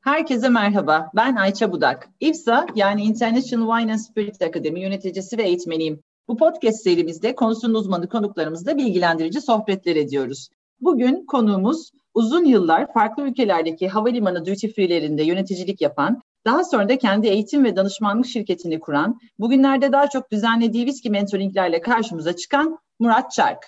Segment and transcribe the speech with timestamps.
[0.00, 2.08] Herkese merhaba, ben Ayça Budak.
[2.20, 6.00] İFSA yani International Wine and Spirit Academy yöneticisi ve eğitmeniyim.
[6.28, 10.48] Bu podcast serimizde konusunun uzmanı konuklarımızla bilgilendirici sohbetler ediyoruz.
[10.80, 17.26] Bugün konuğumuz uzun yıllar farklı ülkelerdeki havalimanı duty free'lerinde yöneticilik yapan, daha sonra da kendi
[17.26, 23.66] eğitim ve danışmanlık şirketini kuran, bugünlerde daha çok düzenlediği viski mentoringlerle karşımıza çıkan Murat Çark.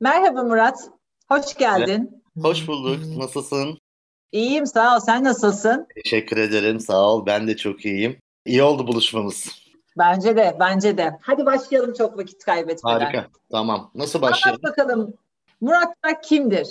[0.00, 0.90] Merhaba Murat,
[1.28, 2.22] hoş geldin.
[2.42, 3.78] Hoş bulduk, nasılsın?
[4.32, 5.00] İyiyim sağ ol.
[5.00, 5.86] Sen nasılsın?
[6.04, 6.80] Teşekkür ederim.
[6.80, 7.26] Sağ ol.
[7.26, 8.16] Ben de çok iyiyim.
[8.46, 9.62] İyi oldu buluşmamız.
[9.98, 11.18] Bence de, bence de.
[11.20, 13.00] Hadi başlayalım çok vakit kaybetmeden.
[13.00, 13.26] Harika.
[13.50, 13.90] Tamam.
[13.94, 14.60] Nasıl başlayalım?
[14.64, 15.14] Anlat bakalım.
[15.60, 16.68] Murat Bak kimdir?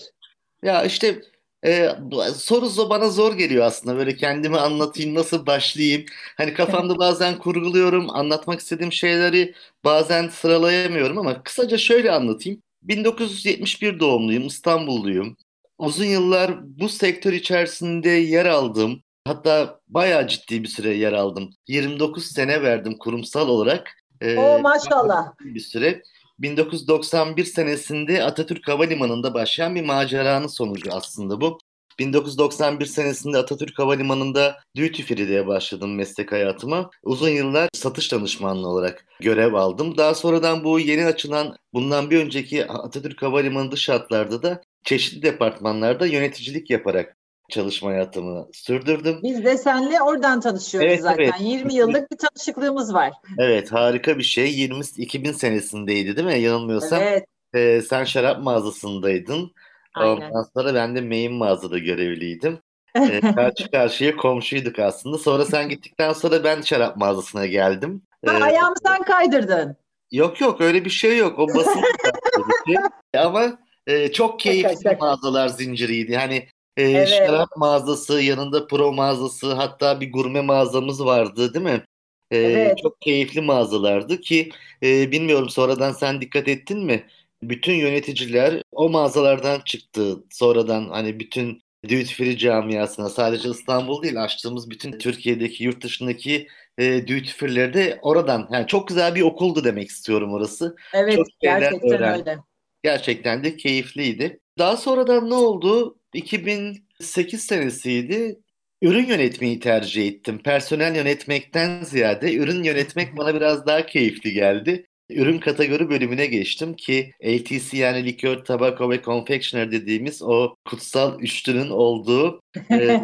[0.64, 1.22] Ya işte
[1.66, 1.90] e,
[2.36, 3.98] soru bana zor geliyor aslında.
[3.98, 6.06] Böyle kendimi anlatayım, nasıl başlayayım.
[6.38, 12.62] Hani kafamda bazen kurguluyorum, anlatmak istediğim şeyleri bazen sıralayamıyorum ama kısaca şöyle anlatayım.
[12.84, 15.38] 1971 doğumluyum, İstanbulluyum
[15.82, 19.04] uzun yıllar bu sektör içerisinde yer aldım.
[19.28, 21.50] Hatta bayağı ciddi bir süre yer aldım.
[21.68, 23.92] 29 sene verdim kurumsal olarak.
[24.22, 25.26] Ee, Oo maşallah.
[25.40, 26.02] Bir süre.
[26.40, 31.58] 1991 senesinde Atatürk Havalimanı'nda başlayan bir maceranın sonucu aslında bu.
[32.00, 36.90] 1991 senesinde Atatürk Havalimanı'nda duty free'de başladım meslek hayatıma.
[37.04, 39.98] Uzun yıllar satış danışmanlığı olarak görev aldım.
[39.98, 46.06] Daha sonradan bu yeni açılan bundan bir önceki Atatürk Havalimanı dış hatlarda da çeşitli departmanlarda
[46.06, 47.18] yöneticilik yaparak
[47.50, 49.20] çalışma hayatımı sürdürdüm.
[49.24, 51.24] Biz de seninle oradan tanışıyoruz evet, zaten.
[51.24, 51.34] Evet.
[51.40, 53.12] 20 yıllık bir tanışıklığımız var.
[53.40, 54.54] Evet harika bir şey.
[54.54, 56.40] 20 2000 senesindeydi değil mi?
[56.40, 57.02] Yanılmıyorsam.
[57.02, 57.26] Evet.
[57.54, 59.52] E, sen şarap mağazasındaydın.
[59.94, 60.30] Aynen.
[60.30, 62.60] Ondan sonra ben de main mağazada görevliydim.
[62.96, 65.18] e, karşı karşıya komşuyduk aslında.
[65.18, 68.02] Sonra sen gittikten sonra ben şarap mağazasına geldim.
[68.26, 69.78] Ha, ee, ayağımı sen kaydırdın.
[70.12, 71.40] Yok yok öyle bir şey yok.
[71.40, 71.82] O basın
[72.68, 72.76] şey.
[73.22, 73.58] Ama
[73.92, 75.06] e, çok keyifli şaka, şaka.
[75.06, 76.12] mağazalar zinciriydi.
[76.12, 76.48] Yani
[76.78, 77.10] e, evet.
[77.10, 81.86] şarap mağazası, yanında pro mağazası, hatta bir gurme mağazamız vardı değil mi?
[82.32, 82.78] E, evet.
[82.78, 84.50] Çok keyifli mağazalardı ki
[84.84, 87.04] e, bilmiyorum sonradan sen dikkat ettin mi?
[87.44, 90.18] Bütün yöneticiler o mağazalardan çıktı.
[90.30, 97.02] Sonradan hani bütün duty free camiasına sadece İstanbul değil açtığımız bütün Türkiye'deki yurt dışındaki e,
[97.02, 100.76] duty free'leri de oradan yani çok güzel bir okuldu demek istiyorum orası.
[100.94, 102.20] Evet çok gerçekten öğren.
[102.20, 102.38] öyle.
[102.84, 104.40] Gerçekten de keyifliydi.
[104.58, 105.98] Daha sonradan ne oldu?
[106.14, 108.40] 2008 senesiydi.
[108.82, 110.40] Ürün yönetmeyi tercih ettim.
[110.44, 114.88] Personel yönetmekten ziyade ürün yönetmek bana biraz daha keyifli geldi.
[115.10, 121.70] Ürün kategori bölümüne geçtim ki LTC yani likör, tabako ve confectioner dediğimiz o kutsal üçlünün
[121.70, 122.42] olduğu
[122.72, 123.02] e,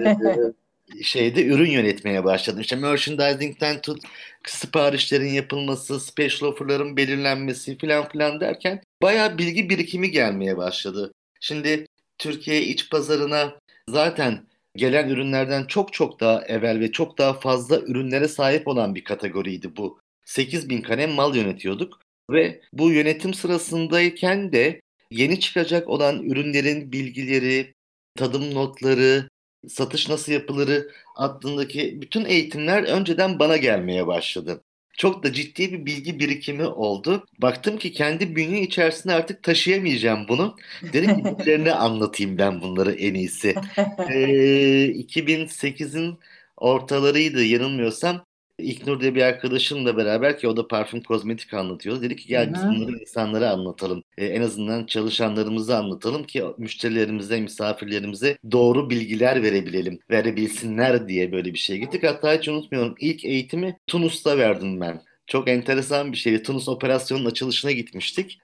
[1.04, 2.62] şeyde ürün yönetmeye başladım.
[2.62, 4.02] İşte merchandising'ten tut
[4.46, 11.14] siparişlerin yapılması, special offer'ların belirlenmesi filan filan derken bayağı bilgi birikimi gelmeye başladı.
[11.40, 11.86] Şimdi
[12.18, 13.60] Türkiye iç pazarına
[13.90, 19.04] zaten gelen ürünlerden çok çok daha evvel ve çok daha fazla ürünlere sahip olan bir
[19.04, 20.00] kategoriydi bu.
[20.26, 22.00] 8000 kalem mal yönetiyorduk
[22.32, 24.82] ve bu yönetim sırasındayken de
[25.12, 27.74] yeni çıkacak olan ürünlerin bilgileri,
[28.16, 29.30] tadım notları,
[29.68, 34.64] satış nasıl yapılırı adındaki bütün eğitimler önceden bana gelmeye başladı.
[34.98, 37.26] Çok da ciddi bir bilgi birikimi oldu.
[37.42, 40.56] Baktım ki kendi bünye içerisinde artık taşıyamayacağım bunu.
[40.94, 43.56] Dedim ki birilerine anlatayım ben bunları en iyisi.
[44.10, 46.20] Ee, 2008'in
[46.58, 48.26] ortalarıydı yanılmıyorsam.
[48.60, 52.02] İknur diye bir arkadaşımla beraber ki o da parfüm kozmetik anlatıyor.
[52.02, 54.04] Dedi ki gel biz bunları insanlara anlatalım.
[54.18, 60.00] Ee, en azından çalışanlarımıza anlatalım ki müşterilerimize, misafirlerimize doğru bilgiler verebilelim.
[60.12, 62.04] Verebilsinler diye böyle bir şey gittik.
[62.04, 65.02] Hatta hiç unutmuyorum ilk eğitimi Tunus'ta verdim ben.
[65.28, 66.44] Çok enteresan bir şeydi.
[66.44, 68.40] Tunus operasyonun açılışına gitmiştik.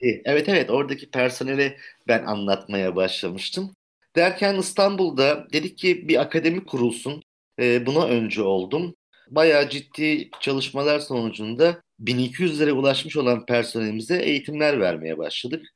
[0.00, 1.76] Ee, evet evet oradaki personele
[2.08, 3.70] ben anlatmaya başlamıştım.
[4.16, 7.22] Derken İstanbul'da dedik ki bir akademi kurulsun.
[7.60, 8.94] Ee, buna öncü oldum
[9.28, 15.66] bayağı ciddi çalışmalar sonucunda 1200'lere ulaşmış olan personelimize eğitimler vermeye başladık.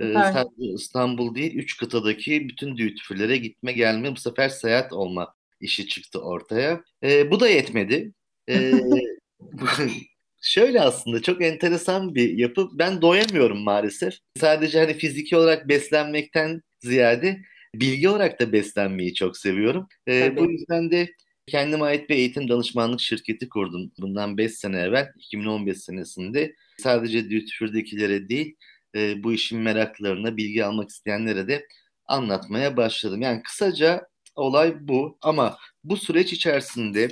[0.00, 5.86] Ee, sadece İstanbul değil, üç kıtadaki bütün düğütüfürlere gitme gelme bu sefer seyahat olma işi
[5.86, 6.82] çıktı ortaya.
[7.02, 8.12] Ee, bu da yetmedi.
[8.48, 8.72] Ee,
[10.42, 12.68] şöyle aslında çok enteresan bir yapı.
[12.72, 14.14] Ben doyamıyorum maalesef.
[14.36, 17.42] Sadece hani fiziki olarak beslenmekten ziyade
[17.74, 19.86] bilgi olarak da beslenmeyi çok seviyorum.
[20.08, 21.08] Ee, bu yüzden de
[21.48, 23.92] Kendime ait bir eğitim danışmanlık şirketi kurdum.
[23.98, 26.54] Bundan 5 sene evvel, 2015 senesinde.
[26.78, 28.56] Sadece duty değil,
[28.94, 31.66] e, bu işin meraklarına, bilgi almak isteyenlere de
[32.06, 33.22] anlatmaya başladım.
[33.22, 37.08] Yani kısaca olay bu ama bu süreç içerisinde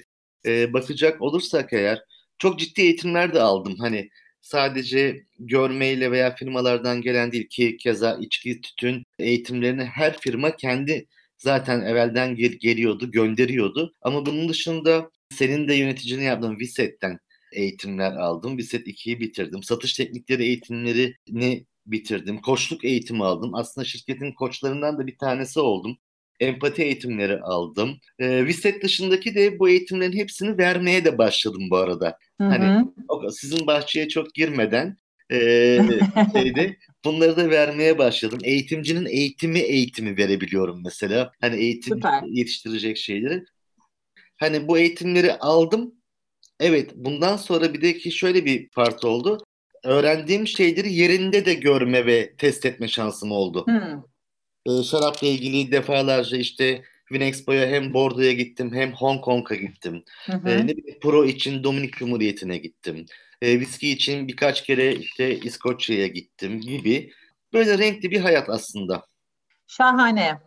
[0.46, 2.02] e, bakacak olursak eğer
[2.38, 3.76] çok ciddi eğitimler de aldım.
[3.78, 4.10] Hani
[4.40, 11.06] sadece görmeyle veya firmalardan gelen değil ki keza içki, tütün eğitimlerini her firma kendi
[11.38, 13.92] zaten evvelden gel- geliyordu, gönderiyordu.
[14.02, 17.18] Ama bunun dışında senin de yöneticini yaptığın VİSET'ten
[17.52, 18.58] eğitimler aldım.
[18.58, 19.62] VİSET 2'yi bitirdim.
[19.62, 22.40] Satış teknikleri eğitimlerini bitirdim.
[22.40, 23.54] Koçluk eğitimi aldım.
[23.54, 25.98] Aslında şirketin koçlarından da bir tanesi oldum.
[26.40, 27.98] Empati eğitimleri aldım.
[28.18, 32.18] E, VİSET dışındaki de bu eğitimlerin hepsini vermeye de başladım bu arada.
[32.40, 32.48] Hı-hı.
[32.48, 34.96] Hani o, sizin bahçeye çok girmeden
[35.32, 35.78] e,
[36.32, 38.38] şeyde bunları da vermeye başladım.
[38.42, 41.32] Eğitimcinin eğitimi eğitimi verebiliyorum mesela.
[41.40, 42.22] Hani eğitim Süper.
[42.22, 43.44] yetiştirecek şeyleri.
[44.36, 45.94] Hani bu eğitimleri aldım.
[46.60, 49.44] Evet bundan sonra bir de ki şöyle bir part oldu.
[49.84, 53.66] Öğrendiğim şeyleri yerinde de görme ve test etme şansım oldu.
[53.66, 54.02] Hmm.
[54.66, 56.82] Ee, şarapla ilgili defalarca işte
[57.12, 60.04] Vinexpo'ya hem Bordeaux'a gittim hem Hong Kong'a gittim.
[60.26, 60.48] Hı hı.
[60.48, 63.06] Ee, ne bileyim, Pro için Dominik Cumhuriyeti'ne gittim.
[63.46, 67.12] Ee, viski için birkaç kere işte İskoçya'ya gittim gibi.
[67.52, 69.02] Böyle renkli bir hayat aslında.
[69.66, 70.40] Şahane.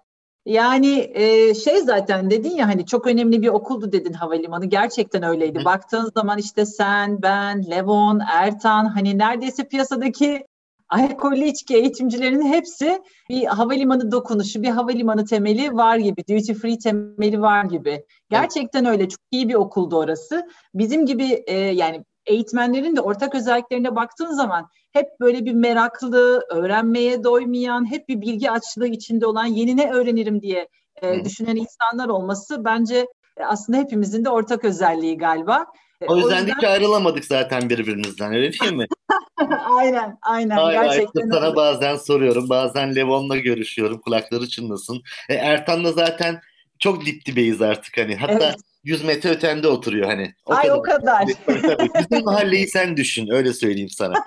[0.46, 4.66] Yani e, şey zaten dedin ya hani çok önemli bir okuldu dedin havalimanı.
[4.66, 5.60] Gerçekten öyleydi.
[5.60, 5.66] Hı.
[5.66, 10.46] Baktığın zaman işte sen, ben, Levon, Ertan hani neredeyse piyasadaki
[10.90, 17.42] alkollü içki eğitimcilerinin hepsi bir havalimanı dokunuşu, bir havalimanı temeli var gibi, duty free temeli
[17.42, 18.06] var gibi.
[18.30, 19.10] Gerçekten öyle.
[19.10, 20.48] Çok iyi bir okuldu orası.
[20.74, 27.24] Bizim gibi e, yani eğitmenlerin de ortak özelliklerine baktığın zaman hep böyle bir meraklı, öğrenmeye
[27.24, 30.68] doymayan, hep bir bilgi açlığı içinde olan yeni ne öğrenirim diye
[31.02, 35.66] e, düşünen insanlar olması bence e, aslında hepimizin de ortak özelliği galiba.
[36.02, 36.56] E, o yüzden, o yüzden...
[36.56, 38.86] hiç ayrılamadık zaten birbirimizden öyle değil mi?
[39.78, 45.02] aynen aynen ay, gerçekten ay, Sana bazen soruyorum bazen Levon'la görüşüyorum kulakları çınlasın.
[45.30, 46.42] E, Ertan'la zaten
[46.80, 48.56] çok dip dibeyiz artık hani hatta evet.
[48.84, 50.34] 100 metre ötende oturuyor hani.
[50.46, 50.78] O Ay kadar.
[50.78, 51.28] o kadar.
[51.28, 54.14] Bizim mahalleyi sen düşün öyle söyleyeyim sana.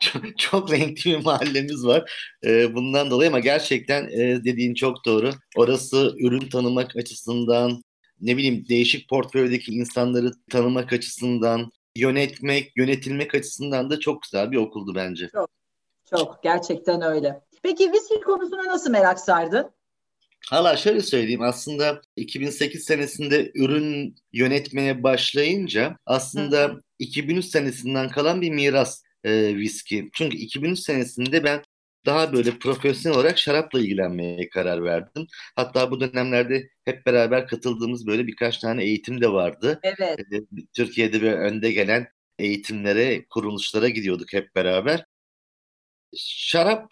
[0.00, 2.30] çok, çok renkli bir mahallemiz var.
[2.44, 5.30] Ee, bundan dolayı ama gerçekten e, dediğin çok doğru.
[5.56, 7.82] Orası ürün tanımak açısından,
[8.20, 14.94] ne bileyim değişik portföydeki insanları tanımak açısından, yönetmek, yönetilmek açısından da çok güzel bir okuldu
[14.94, 15.28] bence.
[15.32, 15.50] Çok,
[16.10, 17.40] çok gerçekten öyle.
[17.62, 19.70] Peki viski konusuna nasıl merak sardın?
[20.48, 26.80] Hala şöyle söyleyeyim aslında 2008 senesinde ürün yönetmeye başlayınca aslında Hı.
[26.98, 30.10] 2003 senesinden kalan bir miras e, viski.
[30.12, 31.62] Çünkü 2003 senesinde ben
[32.06, 35.26] daha böyle profesyonel olarak şarapla ilgilenmeye karar verdim.
[35.56, 39.80] Hatta bu dönemlerde hep beraber katıldığımız böyle birkaç tane eğitim de vardı.
[39.82, 40.20] Evet.
[40.20, 40.40] E,
[40.76, 42.08] Türkiye'de bir önde gelen
[42.38, 45.04] eğitimlere, kuruluşlara gidiyorduk hep beraber.
[46.16, 46.90] Şarap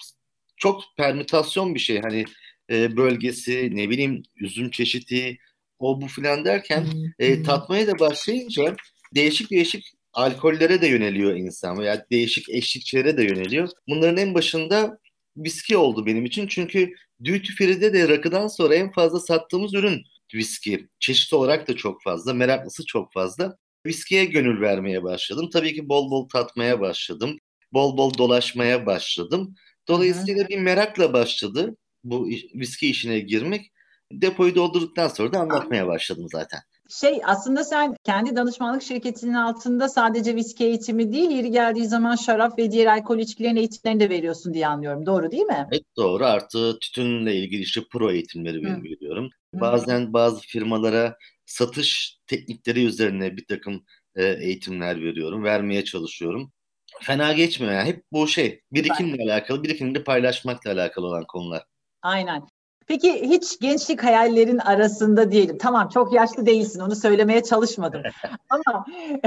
[0.57, 2.01] çok permütasyon bir şey.
[2.01, 2.25] Hani
[2.71, 5.39] e, bölgesi, ne bileyim üzüm çeşidi,
[5.79, 6.87] o bu filan derken
[7.19, 8.77] e, tatmaya da başlayınca
[9.15, 13.69] değişik değişik alkollere de yöneliyor insan veya değişik eşlikçilere de yöneliyor.
[13.89, 14.99] Bunların en başında
[15.37, 16.47] viski oldu benim için.
[16.47, 16.95] Çünkü
[17.25, 20.03] duty free'de de rakıdan sonra en fazla sattığımız ürün
[20.35, 20.89] viski.
[21.01, 23.57] Çeşit olarak da çok fazla, meraklısı çok fazla.
[23.87, 25.51] Viskiye gönül vermeye başladım.
[25.53, 27.39] Tabii ki bol bol tatmaya başladım.
[27.73, 29.55] Bol bol dolaşmaya başladım.
[29.89, 33.73] Dolayısıyla bir merakla başladı bu viski işine girmek.
[34.13, 36.61] Depoyu doldurduktan sonra da anlatmaya başladım zaten.
[36.91, 42.59] Şey aslında sen kendi danışmanlık şirketinin altında sadece viski eğitimi değil, yeri geldiği zaman şarap
[42.59, 45.07] ve diğer alkol içkilerin eğitimlerini de veriyorsun diye anlıyorum.
[45.07, 45.67] Doğru değil mi?
[45.73, 46.25] Evet doğru.
[46.25, 48.83] Artı tütünle ilgili işte pro eğitimleri Hı.
[48.83, 49.31] veriyorum.
[49.55, 53.85] Bazen bazı firmalara satış teknikleri üzerine bir takım
[54.17, 55.45] e, eğitimler veriyorum.
[55.45, 56.53] Vermeye çalışıyorum.
[57.01, 57.89] Fena geçmiyor yani.
[57.89, 61.63] Hep bu şey birikimle alakalı, birikimleri paylaşmakla alakalı olan konular.
[62.09, 62.43] Aynen.
[62.87, 65.59] Peki hiç gençlik hayallerin arasında diyelim.
[65.59, 68.03] Tamam çok yaşlı değilsin onu söylemeye çalışmadım.
[68.51, 68.87] Ama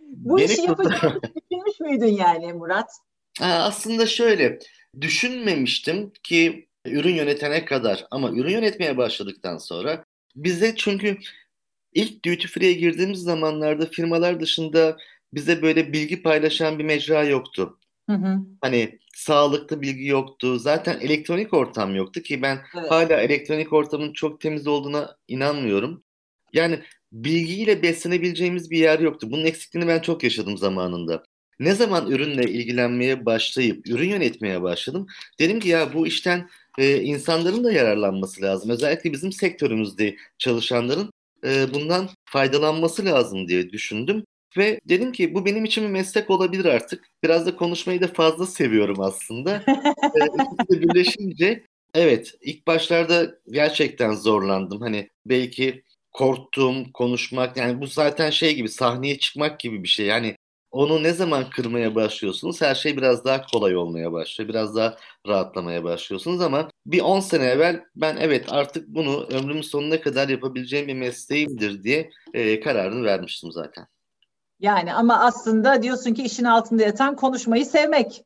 [0.00, 2.90] bu Beni işi yapacağını düşünmüş müydün yani Murat?
[3.38, 4.58] Ha, aslında şöyle
[5.00, 10.04] düşünmemiştim ki ürün yönetene kadar ama ürün yönetmeye başladıktan sonra
[10.36, 11.18] bize çünkü
[11.94, 14.96] ilk duty free'ye girdiğimiz zamanlarda firmalar dışında
[15.34, 17.78] bize böyle bilgi paylaşan bir mecra yoktu.
[18.10, 18.38] Hı hı.
[18.60, 20.58] Hani sağlıklı bilgi yoktu.
[20.58, 22.90] Zaten elektronik ortam yoktu ki ben evet.
[22.90, 26.04] hala elektronik ortamın çok temiz olduğuna inanmıyorum.
[26.52, 26.80] Yani
[27.12, 29.28] bilgiyle beslenebileceğimiz bir yer yoktu.
[29.30, 31.22] Bunun eksikliğini ben çok yaşadım zamanında.
[31.60, 35.06] Ne zaman ürünle ilgilenmeye başlayıp ürün yönetmeye başladım.
[35.40, 38.70] Dedim ki ya bu işten e, insanların da yararlanması lazım.
[38.70, 41.10] Özellikle bizim sektörümüzde çalışanların
[41.44, 44.24] e, bundan faydalanması lazım diye düşündüm.
[44.56, 47.04] Ve dedim ki bu benim için bir meslek olabilir artık.
[47.24, 49.62] Biraz da konuşmayı da fazla seviyorum aslında.
[50.70, 54.80] ee, birleşince evet ilk başlarda gerçekten zorlandım.
[54.80, 55.82] Hani belki
[56.12, 60.06] korktum konuşmak yani bu zaten şey gibi sahneye çıkmak gibi bir şey.
[60.06, 60.36] Yani
[60.70, 64.48] onu ne zaman kırmaya başlıyorsunuz her şey biraz daha kolay olmaya başlıyor.
[64.48, 64.96] Biraz daha
[65.26, 70.88] rahatlamaya başlıyorsunuz ama bir 10 sene evvel ben evet artık bunu ömrümün sonuna kadar yapabileceğim
[70.88, 73.86] bir mesleğimdir diye e, kararını vermiştim zaten.
[74.60, 78.22] Yani ama aslında diyorsun ki işin altında yatan konuşmayı sevmek.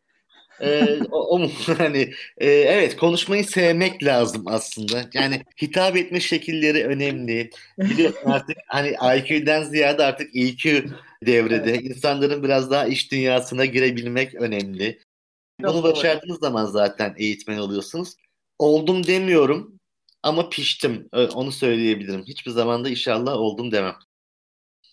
[0.61, 1.99] ee, o, o hani
[2.39, 5.05] e, evet konuşmayı sevmek lazım aslında.
[5.15, 7.51] Yani hitap etme şekilleri önemli.
[7.79, 10.85] Biliyorsun artık hani IQ'den ziyade artık EQ
[11.27, 11.71] devrede.
[11.71, 11.85] Evet.
[11.85, 14.99] İnsanların biraz daha iş dünyasına girebilmek önemli.
[15.63, 18.15] Çok Bunu başardığınız zaman zaten eğitmen oluyorsunuz.
[18.59, 19.81] Oldum demiyorum
[20.23, 21.09] ama piştim.
[21.13, 22.25] Onu söyleyebilirim.
[22.25, 23.95] Hiçbir zamanda inşallah oldum demem.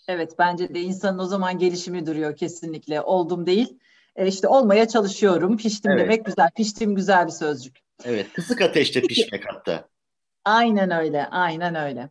[0.08, 3.02] Evet bence de insanın o zaman gelişimi duruyor kesinlikle.
[3.02, 3.80] Oldum değil.
[4.16, 5.58] E işte olmaya çalışıyorum.
[5.58, 6.02] Piştim evet.
[6.02, 6.50] demek güzel.
[6.56, 7.78] Piştim güzel bir sözcük.
[8.06, 8.34] Evet.
[8.34, 9.88] Kısık ateşte pişmek hatta.
[10.46, 11.26] Aynen öyle.
[11.26, 12.10] Aynen öyle.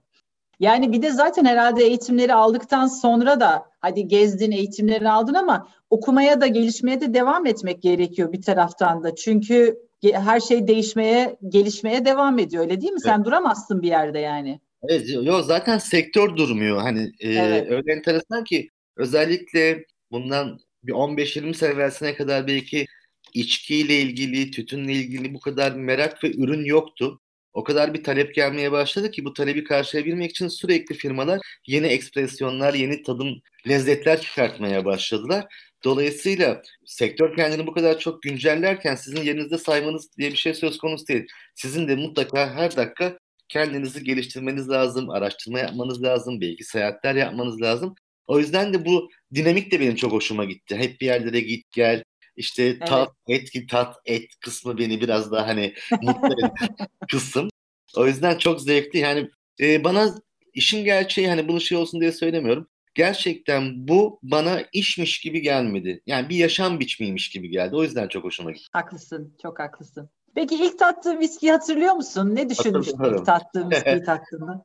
[0.61, 6.41] Yani bir de zaten herhalde eğitimleri aldıktan sonra da hadi gezdin eğitimleri aldın ama okumaya
[6.41, 9.15] da gelişmeye de devam etmek gerekiyor bir taraftan da.
[9.15, 9.79] Çünkü
[10.12, 13.00] her şey değişmeye, gelişmeye devam ediyor öyle değil mi?
[13.03, 13.12] Evet.
[13.15, 14.61] Sen duramazsın bir yerde yani.
[14.83, 16.78] Evet, yok zaten sektör durmuyor.
[16.78, 17.71] Hani e, evet.
[17.71, 22.87] öyle enteresan ki özellikle bundan bir 15-20 sene evvelsine kadar belki
[23.35, 27.21] içkiyle ilgili, tütünle ilgili bu kadar merak ve ürün yoktu.
[27.52, 32.75] O kadar bir talep gelmeye başladı ki bu talebi karşılayabilmek için sürekli firmalar yeni ekspresyonlar,
[32.75, 35.45] yeni tadım, lezzetler çıkartmaya başladılar.
[35.85, 41.06] Dolayısıyla sektör kendini bu kadar çok güncellerken sizin yerinizde saymanız diye bir şey söz konusu
[41.06, 41.26] değil.
[41.54, 43.18] Sizin de mutlaka her dakika
[43.49, 47.95] kendinizi geliştirmeniz lazım, araştırma yapmanız lazım, belki seyahatler yapmanız lazım.
[48.26, 50.76] O yüzden de bu dinamik de benim çok hoşuma gitti.
[50.76, 52.05] Hep bir yerlere git gel,
[52.37, 52.87] işte evet.
[52.87, 56.50] tat, et ki tat, et kısmı beni biraz daha hani mutlu eden
[57.11, 57.49] kısım.
[57.97, 58.99] O yüzden çok zevkli.
[58.99, 60.15] Yani e, bana
[60.55, 62.69] işin gerçeği hani bunu şey olsun diye söylemiyorum.
[62.95, 66.03] Gerçekten bu bana işmiş gibi gelmedi.
[66.07, 67.76] Yani bir yaşam biçimiymiş gibi geldi.
[67.76, 68.69] O yüzden çok hoşuma gitti.
[68.73, 70.11] Haklısın, çok haklısın.
[70.37, 72.35] Peki ilk tattığın viskiyi hatırlıyor musun?
[72.35, 74.64] Ne düşünmüştün ilk tattığın viskiyi taktığında?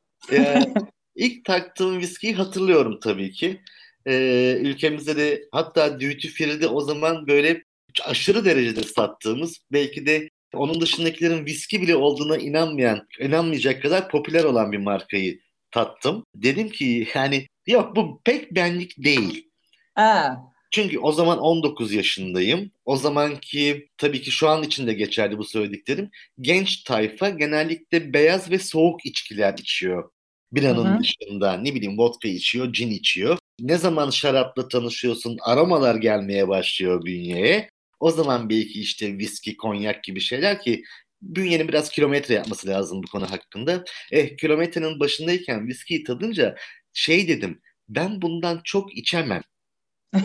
[1.16, 3.60] ilk taktığım viskiyi hatırlıyorum tabii ki.
[4.06, 7.62] Ee, ülkemizde de hatta Duty Free'de o zaman böyle
[8.04, 14.72] aşırı derecede sattığımız belki de onun dışındakilerin viski bile olduğuna inanmayan, inanmayacak kadar popüler olan
[14.72, 16.24] bir markayı tattım.
[16.34, 19.50] Dedim ki yani yok bu pek benlik değil.
[19.96, 20.51] Aa.
[20.72, 22.70] Çünkü o zaman 19 yaşındayım.
[22.84, 26.10] O zamanki tabii ki şu an için de geçerli bu söylediklerim.
[26.40, 30.10] Genç tayfa genellikle beyaz ve soğuk içkiler içiyor.
[30.52, 33.38] Bir anın dışında ne bileyim vodka içiyor, cin içiyor.
[33.60, 37.70] Ne zaman şarapla tanışıyorsun aromalar gelmeye başlıyor bünyeye.
[38.00, 40.82] O zaman belki işte viski, konyak gibi şeyler ki
[41.22, 43.84] bünyenin biraz kilometre yapması lazım bu konu hakkında.
[44.12, 46.56] Eh kilometrenin başındayken viskiyi tadınca
[46.92, 49.42] şey dedim ben bundan çok içemem.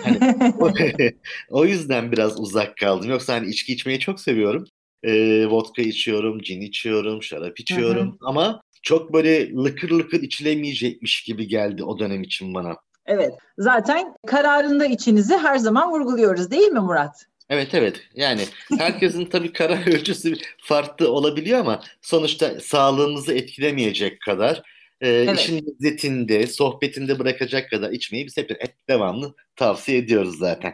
[0.03, 0.19] Hani,
[1.49, 3.09] o, yüzden biraz uzak kaldım.
[3.09, 4.65] Yoksa hani içki içmeyi çok seviyorum.
[5.03, 8.07] Ee, vodka içiyorum, cin içiyorum, şarap içiyorum.
[8.07, 8.17] Hı hı.
[8.21, 12.75] Ama çok böyle lıkır lıkır içilemeyecekmiş gibi geldi o dönem için bana.
[13.05, 13.33] Evet.
[13.57, 17.25] Zaten kararında içinizi her zaman vurguluyoruz değil mi Murat?
[17.49, 18.41] Evet evet yani
[18.77, 24.61] herkesin tabii karar ölçüsü farklı olabiliyor ama sonuçta sağlığımızı etkilemeyecek kadar
[25.01, 25.39] e, evet.
[25.39, 30.73] işin lezzetinde, sohbetinde bırakacak kadar içmeyi biz hep, hep devamlı tavsiye ediyoruz zaten.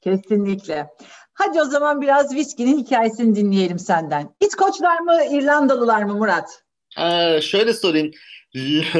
[0.00, 0.86] Kesinlikle.
[1.34, 4.34] Hadi o zaman biraz viskinin hikayesini dinleyelim senden.
[4.40, 6.62] İskoçlar mı, İrlandalılar mı Murat?
[6.96, 8.10] Aa, şöyle sorayım.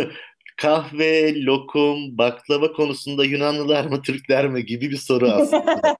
[0.56, 5.94] Kahve, lokum, baklava konusunda Yunanlılar mı, Türkler mi gibi bir soru aslında.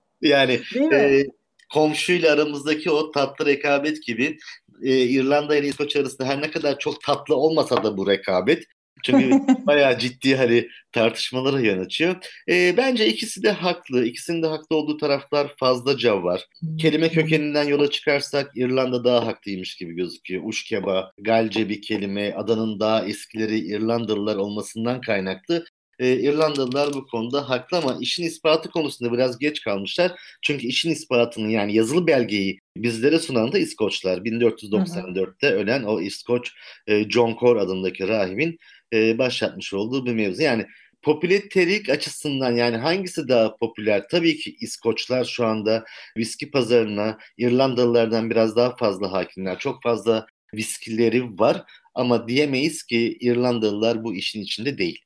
[0.22, 0.60] yani
[0.92, 1.26] e,
[1.72, 4.38] komşuyla aramızdaki o tatlı rekabet gibi
[4.82, 8.64] e, İrlanda ile İskoç arasında her ne kadar çok tatlı olmasa da bu rekabet
[9.04, 9.30] çünkü
[9.66, 12.16] bayağı ciddi hani tartışmalara yan açıyor.
[12.48, 14.04] E, bence ikisi de haklı.
[14.04, 16.46] İkisinin de haklı olduğu taraflar fazlaca var.
[16.78, 20.42] Kelime kökeninden yola çıkarsak İrlanda daha haklıymış gibi gözüküyor.
[20.46, 25.64] Uşkeba, Galce bir kelime, adanın daha eskileri İrlandalılar olmasından kaynaklı
[26.00, 30.12] e, İrlandalılar bu konuda haklı ama işin ispatı konusunda biraz geç kalmışlar.
[30.42, 34.18] Çünkü işin ispatını yani yazılı belgeyi bizlere sunan da İskoçlar.
[34.18, 36.52] 1494'te ölen o İskoç
[36.86, 38.58] e, John Core adındaki rahibin
[38.92, 40.42] e, başlatmış olduğu bir mevzu.
[40.42, 40.66] Yani
[41.02, 44.08] popüleritelik açısından yani hangisi daha popüler?
[44.10, 45.84] Tabii ki İskoçlar şu anda
[46.16, 49.58] viski pazarına İrlandalılardan biraz daha fazla hakimler.
[49.58, 51.62] Çok fazla viskileri var
[51.94, 54.98] ama diyemeyiz ki İrlandalılar bu işin içinde değil.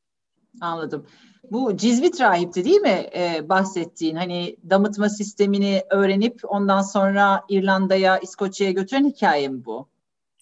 [0.61, 1.07] Anladım.
[1.51, 4.17] Bu Cizvit rahipti değil mi ee, bahsettiğin?
[4.17, 9.89] Hani damıtma sistemini öğrenip ondan sonra İrlanda'ya, İskoçya'ya götüren hikaye mi bu?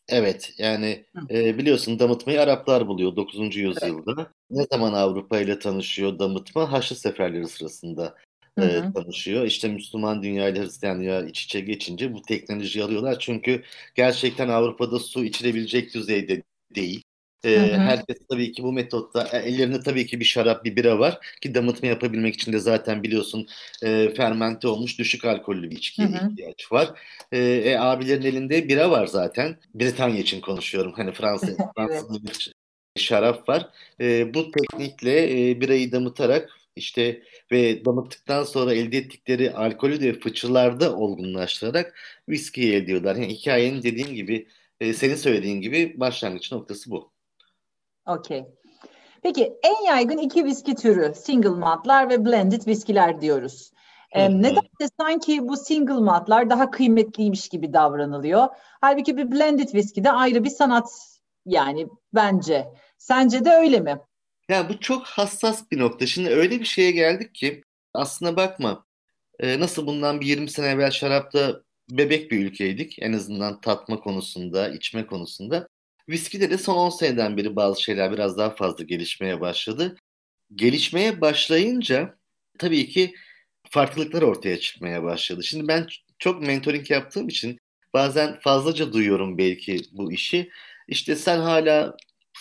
[0.09, 3.57] Evet yani e, biliyorsun damıtmayı Araplar buluyor 9.
[3.57, 4.15] yüzyılda.
[4.17, 4.27] Evet.
[4.51, 6.73] Ne zaman Avrupa ile tanışıyor damıtma?
[6.73, 8.17] Haçlı seferleri sırasında
[8.61, 9.45] e, tanışıyor.
[9.47, 13.19] İşte Müslüman dünya ile Hristiyan dünya iç içe geçince bu teknolojiyi alıyorlar.
[13.19, 13.63] Çünkü
[13.95, 16.43] gerçekten Avrupa'da su içilebilecek düzeyde
[16.75, 17.03] değil.
[17.45, 21.19] E, herkes tabii ki bu metotta e, ellerinde tabii ki bir şarap, bir bira var
[21.41, 23.47] ki damıtma yapabilmek için de zaten biliyorsun
[23.83, 26.31] e, fermente olmuş düşük alkollü bir içkiye hı hı.
[26.31, 26.91] ihtiyaç var.
[27.33, 29.57] E, e, abilerin elinde bira var zaten.
[29.75, 30.93] Britanya için konuşuyorum.
[30.97, 31.47] Hani Fransa,
[31.77, 32.53] Fransa'da bir
[32.97, 33.69] şarap var.
[34.01, 37.23] E, bu teknikle e, birayı damıtarak işte
[37.53, 41.95] ve damıttıktan sonra elde ettikleri alkolü de fıçılarda olgunlaştırarak
[42.29, 43.17] viskiyi elde ediyorlar.
[43.17, 44.49] Yani hikayenin dediğim gibi
[44.81, 47.12] e, senin söylediğin gibi başlangıç noktası bu.
[48.07, 48.47] Okey.
[49.23, 53.73] Peki en yaygın iki viski türü single maltlar ve blended viskiler diyoruz.
[54.13, 58.49] Ee, nedense sanki bu single maltlar daha kıymetliymiş gibi davranılıyor.
[58.81, 60.89] Halbuki bir blended viski de ayrı bir sanat
[61.47, 62.69] yani bence.
[62.99, 64.01] Sence de öyle mi?
[64.49, 66.07] Ya bu çok hassas bir nokta.
[66.07, 67.63] Şimdi öyle bir şeye geldik ki
[67.95, 68.85] aslına bakma.
[69.41, 72.97] E, nasıl bundan bir 20 sene evvel şarapta bebek bir ülkeydik.
[72.99, 75.69] En azından tatma konusunda, içme konusunda.
[76.09, 79.97] Viskide de son 10 seneden beri bazı şeyler biraz daha fazla gelişmeye başladı.
[80.55, 82.19] Gelişmeye başlayınca
[82.59, 83.15] tabii ki
[83.71, 85.45] farklılıklar ortaya çıkmaya başladı.
[85.45, 85.87] Şimdi ben
[86.19, 87.59] çok mentoring yaptığım için
[87.95, 90.51] bazen fazlaca duyuyorum belki bu işi.
[90.89, 91.97] İşte sen hala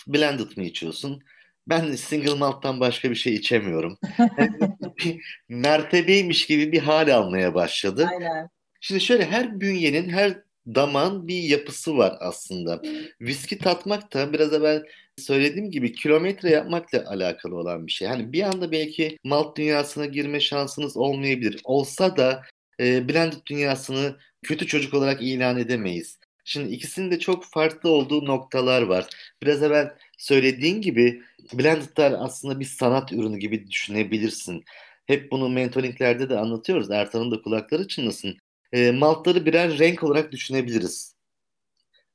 [0.06, 1.22] blended mi içiyorsun?
[1.68, 3.98] Ben single malt'tan başka bir şey içemiyorum.
[4.38, 8.08] Yani mertebeymiş gibi bir hal almaya başladı.
[8.10, 8.48] Aynen.
[8.80, 12.82] Şimdi şöyle her bünyenin, her daman bir yapısı var aslında.
[13.20, 14.82] Viski tatmak da biraz evvel
[15.18, 18.08] söylediğim gibi kilometre yapmakla alakalı olan bir şey.
[18.08, 21.60] Hani bir anda belki malt dünyasına girme şansınız olmayabilir.
[21.64, 22.42] Olsa da
[22.80, 26.18] e, blended dünyasını kötü çocuk olarak ilan edemeyiz.
[26.44, 29.06] Şimdi ikisinin de çok farklı olduğu noktalar var.
[29.42, 34.64] Biraz evvel söylediğin gibi blendedler aslında bir sanat ürünü gibi düşünebilirsin.
[35.06, 36.90] Hep bunu mentoringlerde de anlatıyoruz.
[36.90, 38.36] Ertan'ın da kulakları çınlasın
[38.72, 41.14] e, maltları birer renk olarak düşünebiliriz.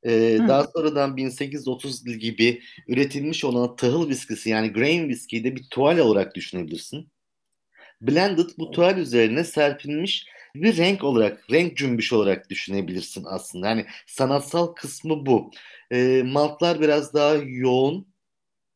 [0.03, 5.97] E, daha sonradan 1830 gibi üretilmiş olan tahıl viskisi yani grain viskiyi de bir tuval
[5.97, 7.11] olarak düşünebilirsin.
[8.01, 13.67] Blended bu tuval üzerine serpilmiş bir renk olarak, renk cümbüş olarak düşünebilirsin aslında.
[13.67, 15.51] Yani sanatsal kısmı bu.
[15.91, 18.07] E, maltlar biraz daha yoğun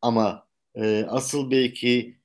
[0.02, 2.18] ama e, asıl belki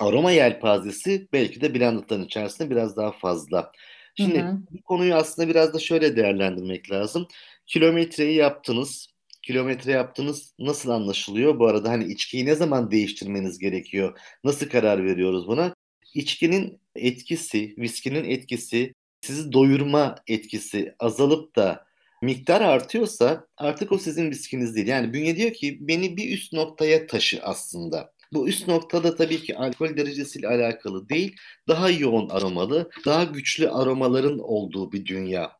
[0.00, 3.72] aroma yelpazesi belki de blended'ların içerisinde biraz daha fazla.
[4.18, 4.58] Şimdi hı hı.
[4.70, 7.26] bu konuyu aslında biraz da şöyle değerlendirmek lazım.
[7.66, 9.08] Kilometreyi yaptınız.
[9.42, 11.58] Kilometre yaptınız nasıl anlaşılıyor?
[11.58, 14.18] Bu arada hani içkiyi ne zaman değiştirmeniz gerekiyor?
[14.44, 15.74] Nasıl karar veriyoruz buna?
[16.14, 21.86] İçkinin etkisi, viskinin etkisi, sizi doyurma etkisi azalıp da
[22.22, 24.86] miktar artıyorsa artık o sizin viskiniz değil.
[24.86, 28.12] Yani bünye diyor ki beni bir üst noktaya taşı aslında.
[28.32, 31.36] Bu üst noktada tabii ki alkol derecesiyle alakalı değil,
[31.68, 35.52] daha yoğun aromalı, daha güçlü aromaların olduğu bir dünya.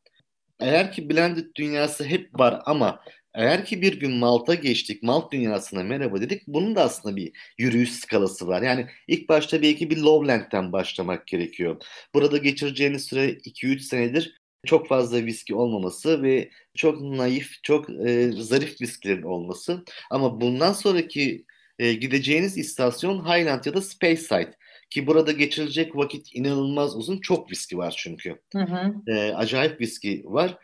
[0.60, 3.00] Eğer ki blended dünyası hep var ama
[3.34, 7.92] eğer ki bir gün Malt'a geçtik, Malt dünyasına merhaba dedik, bunun da aslında bir yürüyüş
[7.92, 8.62] skalası var.
[8.62, 11.76] Yani ilk başta belki bir Lowland'den başlamak gerekiyor.
[12.14, 18.80] Burada geçireceğiniz süre 2-3 senedir çok fazla viski olmaması ve çok naif, çok e, zarif
[18.80, 19.84] viskilerin olması.
[20.10, 21.44] Ama bundan sonraki
[21.78, 24.54] e, gideceğiniz istasyon Highland ya da Speyside.
[24.90, 27.18] Ki burada geçirecek vakit inanılmaz uzun.
[27.20, 28.38] Çok viski var çünkü.
[28.52, 29.12] Hı hı.
[29.12, 30.58] E, acayip viski var.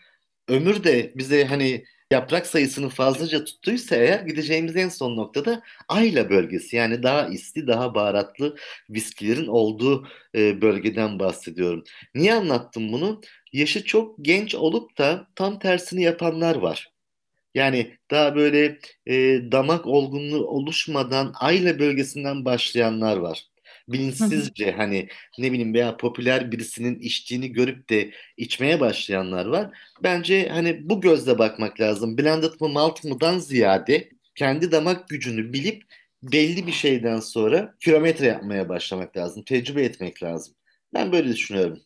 [0.49, 6.77] Ömür de bize hani yaprak sayısını fazlaca tuttuysa eğer gideceğimiz en son noktada Ayla bölgesi
[6.77, 8.57] yani daha isli daha baharatlı
[8.91, 11.85] viskilerin olduğu e, bölgeden bahsediyorum.
[12.15, 13.21] Niye anlattım bunu?
[13.53, 16.94] Yaşı çok genç olup da tam tersini yapanlar var.
[17.55, 19.15] Yani daha böyle e,
[19.53, 23.47] damak olgunluğu oluşmadan Ayla bölgesinden başlayanlar var.
[23.89, 29.79] Bilinçsizce hani ne bileyim veya popüler birisinin içtiğini görüp de içmeye başlayanlar var.
[30.03, 32.19] Bence hani bu gözle bakmak lazım.
[32.19, 35.83] Blended mı malt mıdan ziyade kendi damak gücünü bilip
[36.23, 39.45] belli bir şeyden sonra kilometre yapmaya başlamak lazım.
[39.45, 40.55] Tecrübe etmek lazım.
[40.95, 41.83] Ben böyle düşünüyorum.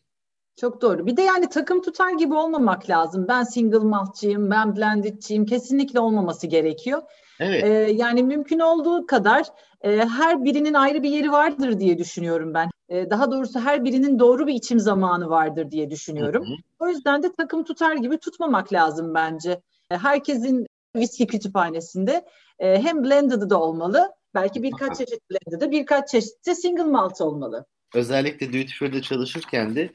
[0.61, 1.05] Çok doğru.
[1.05, 3.25] Bir de yani takım tutar gibi olmamak lazım.
[3.27, 5.45] Ben single maltçıyım, ben blendedçiyim.
[5.45, 7.01] Kesinlikle olmaması gerekiyor.
[7.39, 7.63] Evet.
[7.63, 9.45] Ee, yani mümkün olduğu kadar
[9.81, 12.69] e, her birinin ayrı bir yeri vardır diye düşünüyorum ben.
[12.89, 16.45] E, daha doğrusu her birinin doğru bir içim zamanı vardır diye düşünüyorum.
[16.45, 16.55] Hı hı.
[16.79, 19.61] O yüzden de takım tutar gibi tutmamak lazım bence.
[19.91, 22.25] E, herkesin viski kütüphanesinde
[22.59, 24.11] e, hem blended'ı da olmalı.
[24.35, 27.65] Belki birkaç çeşit blended'ı, birkaç çeşit de single malt olmalı.
[27.95, 29.89] Özellikle duty free'de çalışırken de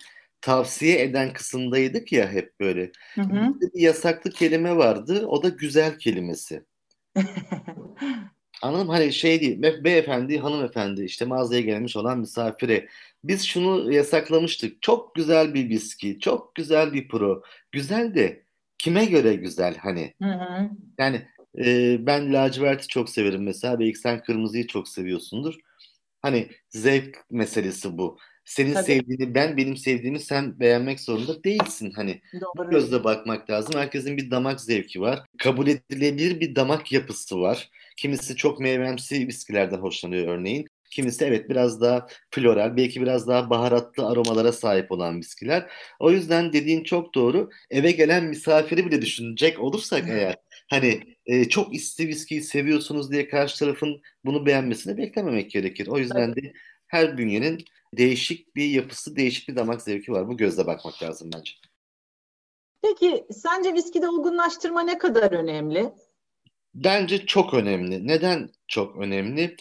[0.44, 2.92] tavsiye eden kısımdaydık ya hep böyle.
[3.14, 3.60] Hı hı.
[3.60, 5.26] Bir yasaklı kelime vardı.
[5.26, 6.64] O da güzel kelimesi.
[8.62, 12.88] Anladım hani şey değil be, beyefendi hanımefendi işte mağazaya gelmiş olan misafire
[13.24, 18.44] biz şunu yasaklamıştık çok güzel bir viski çok güzel bir pro güzel de
[18.78, 20.70] kime göre güzel hani Hı hı.
[20.98, 21.22] yani
[21.58, 25.54] e, ben laciverti çok severim mesela belki sen kırmızıyı çok seviyorsundur
[26.22, 28.84] hani zevk meselesi bu senin Tabii.
[28.84, 32.70] sevdiğini ben benim sevdiğimi sen beğenmek zorunda değilsin hani Doğru.
[32.70, 38.36] gözle bakmak lazım herkesin bir damak zevki var kabul edilebilir bir damak yapısı var Kimisi
[38.36, 40.66] çok meyvemsi viskilerden hoşlanıyor örneğin.
[40.90, 45.70] Kimisi evet biraz daha floral, belki biraz daha baharatlı aromalara sahip olan viskiler.
[45.98, 47.50] O yüzden dediğin çok doğru.
[47.70, 50.36] Eve gelen misafiri bile düşünecek olursak eğer
[50.70, 55.86] hani e, çok isti viskiyi seviyorsunuz diye karşı tarafın bunu beğenmesini beklememek gerekir.
[55.86, 56.52] O yüzden de
[56.86, 57.64] her bünyenin
[57.96, 60.28] değişik bir yapısı, değişik bir damak zevki var.
[60.28, 61.52] Bu gözle bakmak lazım bence.
[62.82, 65.92] Peki sence viskide olgunlaştırma ne kadar önemli?
[66.74, 68.06] Bence çok önemli.
[68.06, 69.56] Neden çok önemli?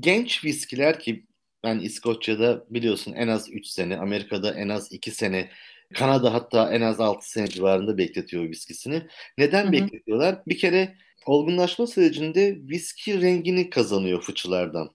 [0.00, 1.26] Genç viskiler ki
[1.64, 5.50] ben İskoçya'da biliyorsun en az 3 sene, Amerika'da en az 2 sene,
[5.94, 9.06] Kanada hatta en az 6 sene civarında bekletiyor viskisini.
[9.38, 9.72] Neden hı hı.
[9.72, 10.42] bekletiyorlar?
[10.46, 10.96] Bir kere
[11.26, 14.90] olgunlaşma sürecinde viski rengini kazanıyor fıçılardan.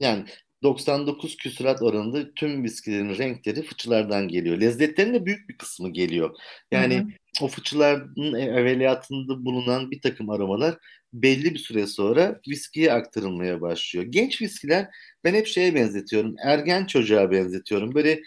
[0.00, 0.24] Yani
[0.64, 4.60] 99 küsurat oranında tüm viskilerin renkleri fıçılardan geliyor.
[4.60, 6.36] Lezzetlerin de büyük bir kısmı geliyor.
[6.72, 7.44] Yani hı hı.
[7.44, 10.78] o fıçıların evveliyatında bulunan bir takım aromalar
[11.12, 14.06] belli bir süre sonra viskiye aktarılmaya başlıyor.
[14.08, 14.88] Genç viskiler
[15.24, 16.34] ben hep şeye benzetiyorum.
[16.44, 17.94] Ergen çocuğa benzetiyorum.
[17.94, 18.20] Böyle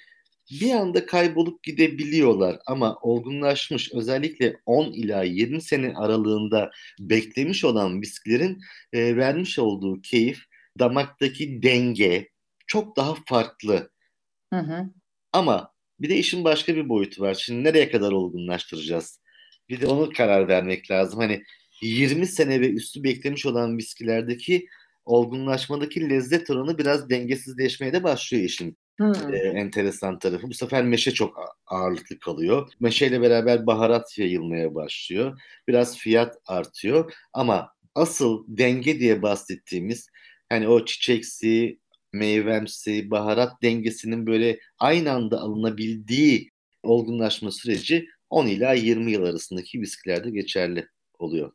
[0.51, 8.61] bir anda kaybolup gidebiliyorlar ama olgunlaşmış özellikle 10 ila 20 sene aralığında beklemiş olan viskilerin
[8.93, 10.43] e, vermiş olduğu keyif
[10.79, 12.29] damaktaki denge
[12.67, 13.91] çok daha farklı.
[14.53, 14.85] Hı hı.
[15.33, 17.33] Ama bir de işin başka bir boyutu var.
[17.33, 19.21] Şimdi nereye kadar olgunlaştıracağız?
[19.69, 21.19] Bir de onu karar vermek lazım.
[21.19, 21.43] Hani
[21.81, 24.67] 20 sene ve üstü beklemiş olan viskilerdeki
[25.05, 28.77] olgunlaşmadaki lezzet oranı biraz dengesizleşmeye de başlıyor işin.
[28.97, 29.33] Hmm.
[29.33, 30.47] Ee, enteresan tarafı.
[30.47, 31.37] Bu sefer meşe çok
[31.67, 32.69] ağırlıklı kalıyor.
[32.79, 35.41] Meşeyle beraber baharat yayılmaya başlıyor.
[35.67, 37.13] Biraz fiyat artıyor.
[37.33, 40.09] Ama asıl denge diye bahsettiğimiz
[40.49, 41.79] hani o çiçeksi,
[42.13, 46.51] meyvemsi, baharat dengesinin böyle aynı anda alınabildiği
[46.83, 50.87] olgunlaşma süreci 10 ila 20 yıl arasındaki viskilerde geçerli
[51.19, 51.51] oluyor.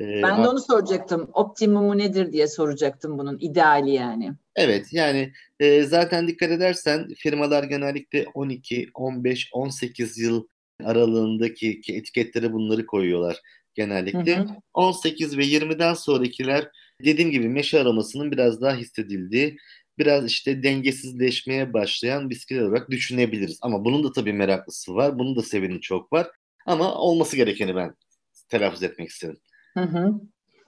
[0.00, 1.30] Ee, ben de onu soracaktım.
[1.32, 4.32] Optimumu nedir diye soracaktım bunun ideali yani.
[4.56, 10.46] Evet yani e, zaten dikkat edersen firmalar genellikle 12, 15, 18 yıl
[10.84, 13.40] aralığındaki etiketlere bunları koyuyorlar
[13.74, 14.36] genellikle.
[14.36, 14.48] Hı hı.
[14.74, 16.68] 18 ve 20'den sonrakiler
[17.04, 19.56] dediğim gibi meşe aromasının biraz daha hissedildiği,
[19.98, 23.58] biraz işte dengesizleşmeye başlayan bisküvi olarak düşünebiliriz.
[23.62, 26.30] Ama bunun da tabii meraklısı var, bunun da seveni çok var.
[26.66, 27.94] Ama olması gerekeni ben
[28.48, 29.38] telaffuz etmek istedim.
[29.74, 30.20] Hı hı.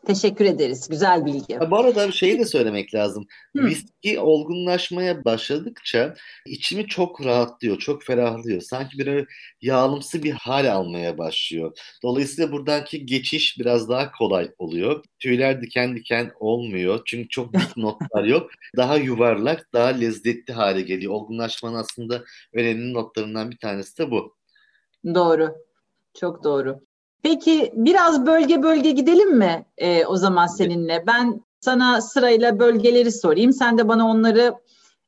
[0.07, 0.89] Teşekkür ederiz.
[0.89, 1.59] Güzel bilgi.
[1.71, 3.27] Bu arada bir şeyi de söylemek lazım.
[3.57, 3.65] Hı.
[3.65, 6.15] Viski olgunlaşmaya başladıkça
[6.47, 8.61] içimi çok rahatlıyor, çok ferahlıyor.
[8.61, 9.27] Sanki bir
[9.61, 11.79] yağlımsı bir hal almaya başlıyor.
[12.03, 15.05] Dolayısıyla buradaki geçiş biraz daha kolay oluyor.
[15.19, 17.03] Tüyler diken diken olmuyor.
[17.05, 18.51] Çünkü çok dik notlar yok.
[18.77, 21.13] Daha yuvarlak, daha lezzetli hale geliyor.
[21.13, 24.37] Olgunlaşmanın aslında önemli notlarından bir tanesi de bu.
[25.05, 25.55] Doğru.
[26.15, 26.81] Çok doğru.
[27.23, 31.05] Peki biraz bölge bölge gidelim mi e, o zaman seninle?
[31.07, 33.53] Ben sana sırayla bölgeleri sorayım.
[33.53, 34.55] Sen de bana onları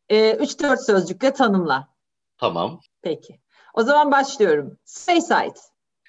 [0.08, 1.88] e, 3-4 sözcükle tanımla.
[2.38, 2.80] Tamam.
[3.02, 3.40] Peki.
[3.74, 4.78] O zaman başlıyorum.
[4.84, 5.54] Speyside.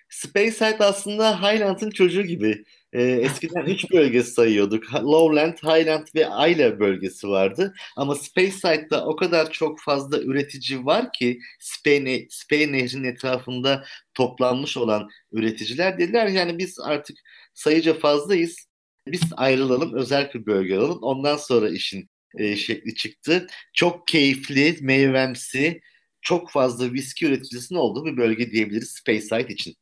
[0.09, 2.63] Speyside aslında Highland'ın çocuğu gibi.
[2.95, 4.93] Ee, eskiden üç bölge sayıyorduk.
[4.93, 7.73] Lowland, Highland ve Isla bölgesi vardı.
[7.95, 15.09] Ama Speyside'da o kadar çok fazla üretici var ki Spey, Spey Nehri'nin etrafında toplanmış olan
[15.31, 17.17] üreticiler dediler yani biz artık
[17.53, 18.67] sayıca fazlayız.
[19.07, 20.99] Biz ayrılalım, özel bir bölge alalım.
[21.01, 23.47] Ondan sonra işin e, şekli çıktı.
[23.73, 25.81] Çok keyifli, meyvemsi,
[26.21, 29.75] çok fazla viski üreticisinin olduğu bir bölge diyebiliriz Speyside için.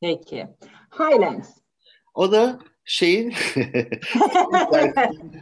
[0.00, 0.46] Peki.
[0.98, 1.65] Highlands.
[2.16, 3.34] O da şeyin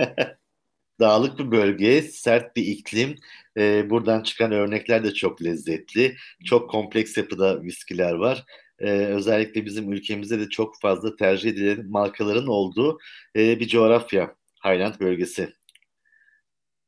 [1.00, 3.18] dağlık bir bölge, sert bir iklim.
[3.56, 6.16] Ee, buradan çıkan örnekler de çok lezzetli.
[6.44, 8.44] Çok kompleks yapıda viskiler var.
[8.78, 12.98] Ee, özellikle bizim ülkemizde de çok fazla tercih edilen markaların olduğu
[13.36, 14.36] e, bir coğrafya.
[14.64, 15.52] Highland bölgesi.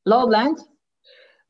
[0.09, 0.59] Lowland?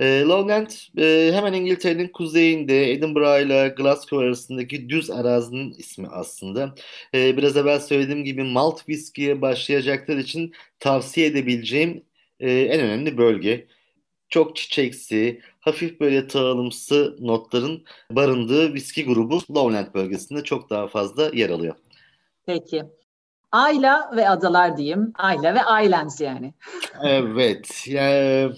[0.00, 6.74] E, Lowland e, hemen İngiltere'nin kuzeyinde Edinburgh ile Glasgow arasındaki düz arazinin ismi aslında.
[7.14, 12.04] E, biraz evvel söylediğim gibi malt whiskey'e başlayacaklar için tavsiye edebileceğim
[12.40, 13.66] e, en önemli bölge.
[14.28, 21.50] Çok çiçeksi, hafif böyle tağılımsı notların barındığı viski grubu Lowland bölgesinde çok daha fazla yer
[21.50, 21.74] alıyor.
[22.46, 22.84] Peki.
[23.52, 25.12] Ayla ve adalar diyeyim.
[25.14, 26.54] Ayla ve Islands yani.
[27.02, 27.84] Evet.
[27.86, 28.52] Yani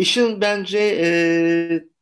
[0.00, 1.10] işin bence e,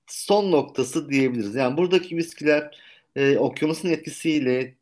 [0.07, 1.55] son noktası diyebiliriz.
[1.55, 2.79] Yani buradaki viskiler
[3.17, 4.75] e, okyanusun etkisiyle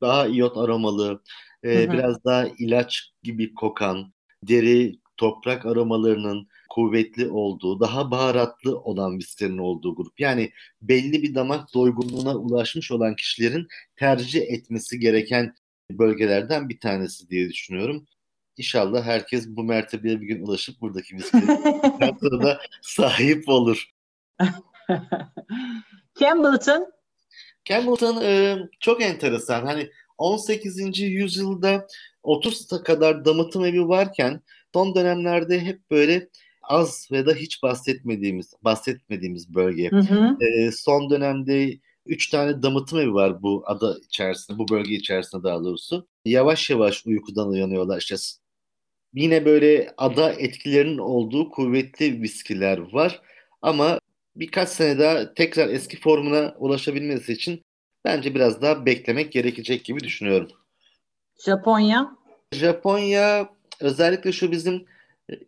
[0.00, 1.22] daha iyot aromalı,
[1.62, 1.92] e, hı hı.
[1.92, 9.94] biraz daha ilaç gibi kokan, deri, toprak aromalarının kuvvetli olduğu, daha baharatlı olan viskilerin olduğu
[9.94, 10.20] grup.
[10.20, 10.50] Yani
[10.82, 15.54] belli bir damak doygunluğuna ulaşmış olan kişilerin tercih etmesi gereken
[15.90, 18.06] bölgelerden bir tanesi diye düşünüyorum.
[18.58, 23.90] İnşallah herkes bu mertebeye bir gün ulaşıp buradaki viskilerin da sahip olur.
[26.20, 26.92] Campbellton?
[27.64, 29.66] Campbellton e, çok enteresan.
[29.66, 31.00] Hani 18.
[31.00, 31.86] yüzyılda
[32.22, 34.42] 30 kadar damıtım evi varken
[34.74, 36.28] son dönemlerde hep böyle
[36.62, 39.90] az ve da hiç bahsetmediğimiz bahsetmediğimiz bölge.
[39.90, 40.36] Hı hı.
[40.44, 45.64] E, son dönemde üç tane damıtım evi var bu ada içerisinde, bu bölge içerisinde daha
[45.64, 46.08] doğrusu.
[46.24, 47.98] Yavaş yavaş uykudan uyanıyorlar.
[47.98, 48.16] İşte
[49.14, 53.20] yine böyle ada etkilerinin olduğu kuvvetli viskiler var.
[53.62, 54.00] Ama
[54.36, 57.62] birkaç sene daha tekrar eski formuna ulaşabilmesi için
[58.04, 60.48] bence biraz daha beklemek gerekecek gibi düşünüyorum.
[61.44, 62.16] Japonya?
[62.52, 63.48] Japonya
[63.80, 64.84] özellikle şu bizim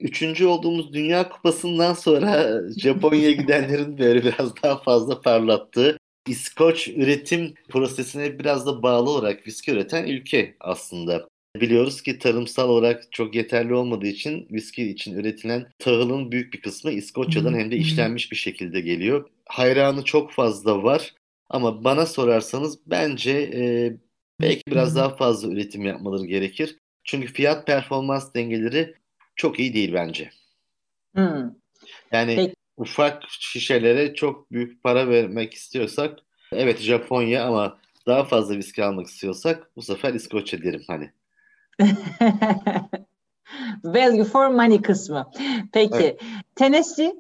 [0.00, 8.38] üçüncü olduğumuz Dünya Kupası'ndan sonra Japonya'ya gidenlerin böyle biraz daha fazla parlattığı İskoç üretim prosesine
[8.38, 11.28] biraz da bağlı olarak viski üreten ülke aslında.
[11.56, 16.90] Biliyoruz ki tarımsal olarak çok yeterli olmadığı için viski için üretilen tahılın büyük bir kısmı
[16.90, 19.30] İskoçya'dan hem de işlenmiş bir şekilde geliyor.
[19.48, 21.14] Hayranı çok fazla var
[21.48, 23.92] ama bana sorarsanız bence e,
[24.40, 26.78] belki biraz daha fazla üretim yapmaları gerekir.
[27.04, 28.94] Çünkü fiyat performans dengeleri
[29.36, 30.30] çok iyi değil bence.
[31.14, 31.50] Hmm.
[32.12, 32.54] Yani Peki.
[32.76, 36.18] ufak şişelere çok büyük para vermek istiyorsak
[36.52, 41.10] evet Japonya ama daha fazla viski almak istiyorsak bu sefer İskoçya derim hani.
[43.84, 45.30] Value for money kısmı.
[45.72, 45.94] Peki.
[45.94, 46.20] Evet.
[46.56, 47.12] Tennessee?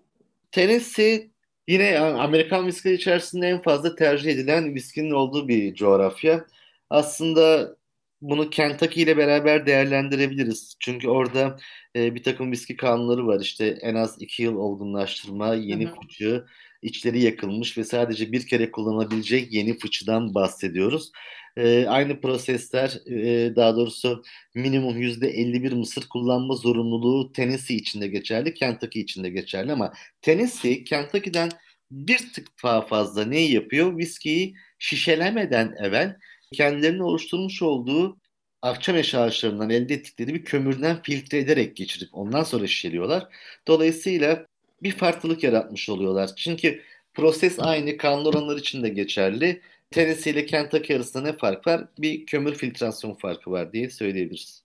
[0.52, 1.30] Tennessee
[1.68, 6.44] yine Amerikan viskileri içerisinde en fazla tercih edilen viskinin olduğu bir coğrafya.
[6.90, 7.76] Aslında
[8.22, 10.76] bunu Kentucky ile beraber değerlendirebiliriz.
[10.80, 11.56] Çünkü orada
[11.96, 13.40] e, bir takım viski kanunları var.
[13.40, 16.44] İşte en az iki yıl olgunlaştırma, yeni hı fıçı,
[16.82, 21.12] içleri yakılmış ve sadece bir kere kullanılabilecek yeni fıçıdan bahsediyoruz.
[21.56, 24.22] E, aynı prosesler e, daha doğrusu
[24.54, 31.50] minimum %51 mısır kullanma zorunluluğu Tennessee içinde geçerli, Kentucky içinde geçerli ama Tennessee Kentucky'den
[31.90, 33.98] bir tık daha fazla neyi yapıyor?
[33.98, 36.16] Viskiyi şişelemeden evvel
[36.52, 38.16] kendilerinin oluşturmuş olduğu
[38.62, 43.28] akçameşe ağaçlarından elde ettikleri bir kömürden filtre ederek geçirip ondan sonra şişeliyorlar.
[43.68, 44.46] Dolayısıyla
[44.82, 46.30] bir farklılık yaratmış oluyorlar.
[46.36, 46.82] Çünkü
[47.14, 49.60] proses aynı, kanun oranları için de geçerli.
[49.90, 51.84] Tennessee ile Kentucky arasında ne fark var?
[51.98, 54.62] Bir kömür filtrasyon farkı var diye söyleyebiliriz.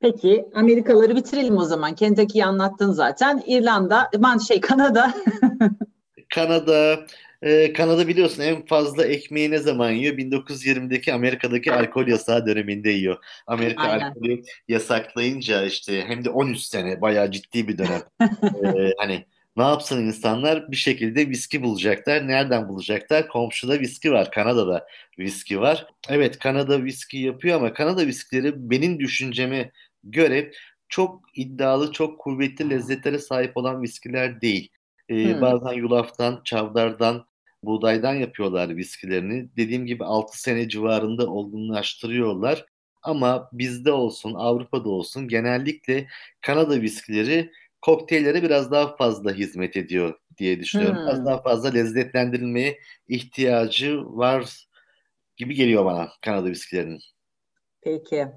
[0.00, 1.94] Peki Amerikaları bitirelim o zaman.
[1.94, 3.42] Kentucky'yi anlattın zaten.
[3.46, 5.14] İrlanda, man şey Kanada.
[6.34, 7.06] Kanada,
[7.42, 10.14] ee, Kanada biliyorsun en fazla ekmeği ne zaman yiyor?
[10.14, 13.24] 1920'deki Amerika'daki alkol yasağı döneminde yiyor.
[13.46, 14.10] Amerika Aynen.
[14.10, 18.02] alkolü yasaklayınca işte hem de 13 sene bayağı ciddi bir dönem.
[18.20, 19.24] ee, hani
[19.56, 20.70] ne yapsın insanlar?
[20.70, 22.28] Bir şekilde viski bulacaklar.
[22.28, 23.28] Nereden bulacaklar?
[23.28, 24.30] Komşuda viski var.
[24.30, 24.86] Kanada'da
[25.18, 25.86] viski var.
[26.08, 29.70] Evet Kanada viski yapıyor ama Kanada viskileri benim düşünceme
[30.04, 30.52] göre
[30.88, 34.70] çok iddialı, çok kuvvetli lezzetlere sahip olan viskiler değil.
[35.08, 35.40] Ee, hmm.
[35.40, 37.26] Bazen yulaftan, çavdardan,
[37.62, 39.56] buğdaydan yapıyorlar viskilerini.
[39.56, 42.66] Dediğim gibi 6 sene civarında olgunlaştırıyorlar.
[43.02, 46.06] Ama bizde olsun, Avrupa'da olsun genellikle
[46.40, 50.96] Kanada viskileri kokteyllere biraz daha fazla hizmet ediyor diye düşünüyorum.
[50.96, 51.06] Hmm.
[51.06, 54.66] Biraz daha fazla lezzetlendirilmeye ihtiyacı var
[55.36, 57.00] gibi geliyor bana Kanada viskilerinin.
[57.82, 58.28] Peki.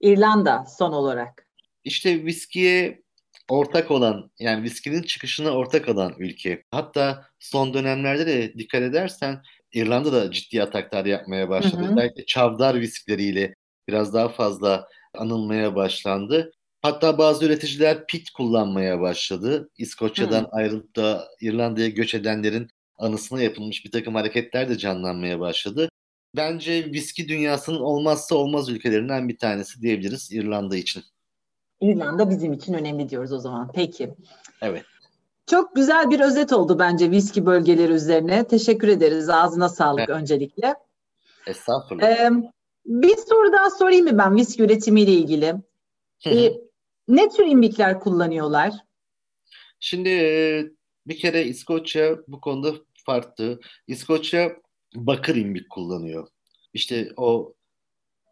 [0.00, 1.48] İrlanda son olarak.
[1.84, 3.02] İşte viskiye
[3.48, 6.64] ortak olan yani viskinin çıkışına ortak olan ülke.
[6.70, 11.82] Hatta son dönemlerde de dikkat edersen İrlanda da ciddi ataklar yapmaya başladı.
[11.82, 11.92] Hı hı.
[11.92, 13.54] Özellikle çavdar viskleriyle
[13.88, 16.52] biraz daha fazla anılmaya başlandı.
[16.82, 19.70] Hatta bazı üreticiler pit kullanmaya başladı.
[19.78, 20.48] İskoçya'dan hı.
[20.52, 22.68] ayrılıp da İrlanda'ya göç edenlerin
[22.98, 25.88] anısına yapılmış bir takım hareketler de canlanmaya başladı.
[26.36, 31.02] Bence viski dünyasının olmazsa olmaz ülkelerinden bir tanesi diyebiliriz İrlanda için.
[31.80, 33.70] İrlanda bizim için önemli diyoruz o zaman.
[33.74, 34.14] Peki.
[34.62, 34.84] Evet.
[35.46, 38.44] Çok güzel bir özet oldu bence viski bölgeleri üzerine.
[38.44, 39.28] Teşekkür ederiz.
[39.28, 40.10] Ağzına sağlık evet.
[40.10, 40.74] öncelikle.
[41.46, 42.06] Estağfurullah.
[42.06, 42.30] Ee,
[42.86, 45.54] bir soru daha sorayım mı ben viski üretimiyle ilgili?
[46.26, 46.52] Ee,
[47.08, 48.72] ne tür imbikler kullanıyorlar?
[49.80, 50.10] Şimdi
[51.06, 52.74] Bir kere İskoçya bu konuda
[53.06, 53.60] farklı.
[53.86, 54.56] İskoçya
[54.94, 56.28] bakır imbik kullanıyor.
[56.74, 57.54] İşte o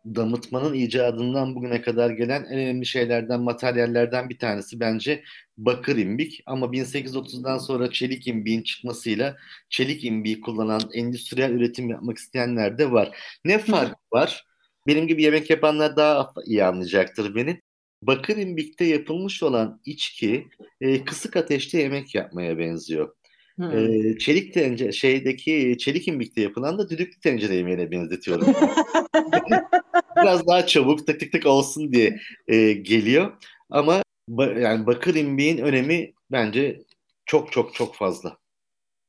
[0.06, 5.24] damıtmanın icadından bugüne kadar gelen en önemli şeylerden, materyallerden bir tanesi bence
[5.58, 6.42] bakır imbik.
[6.46, 9.36] Ama 1830'dan sonra çelik imbiğin çıkmasıyla
[9.70, 13.16] çelik imbiği kullanan endüstriyel üretim yapmak isteyenler de var.
[13.44, 14.44] Ne fark var?
[14.86, 17.62] Benim gibi yemek yapanlar daha iyi anlayacaktır beni.
[18.02, 20.48] Bakır imbikte yapılmış olan içki
[20.80, 23.14] e, kısık ateşte yemek yapmaya benziyor.
[23.56, 23.78] Hmm.
[23.78, 28.54] E, çelik tencere şeydeki çelik imbikte yapılan da düdüklü tencere yemeğine benzetiyorum.
[30.16, 33.32] Biraz daha çabuk tık tık tık olsun diye e, geliyor.
[33.70, 36.80] Ama ba, yani bakır imbiğin önemi bence
[37.26, 38.36] çok çok çok fazla.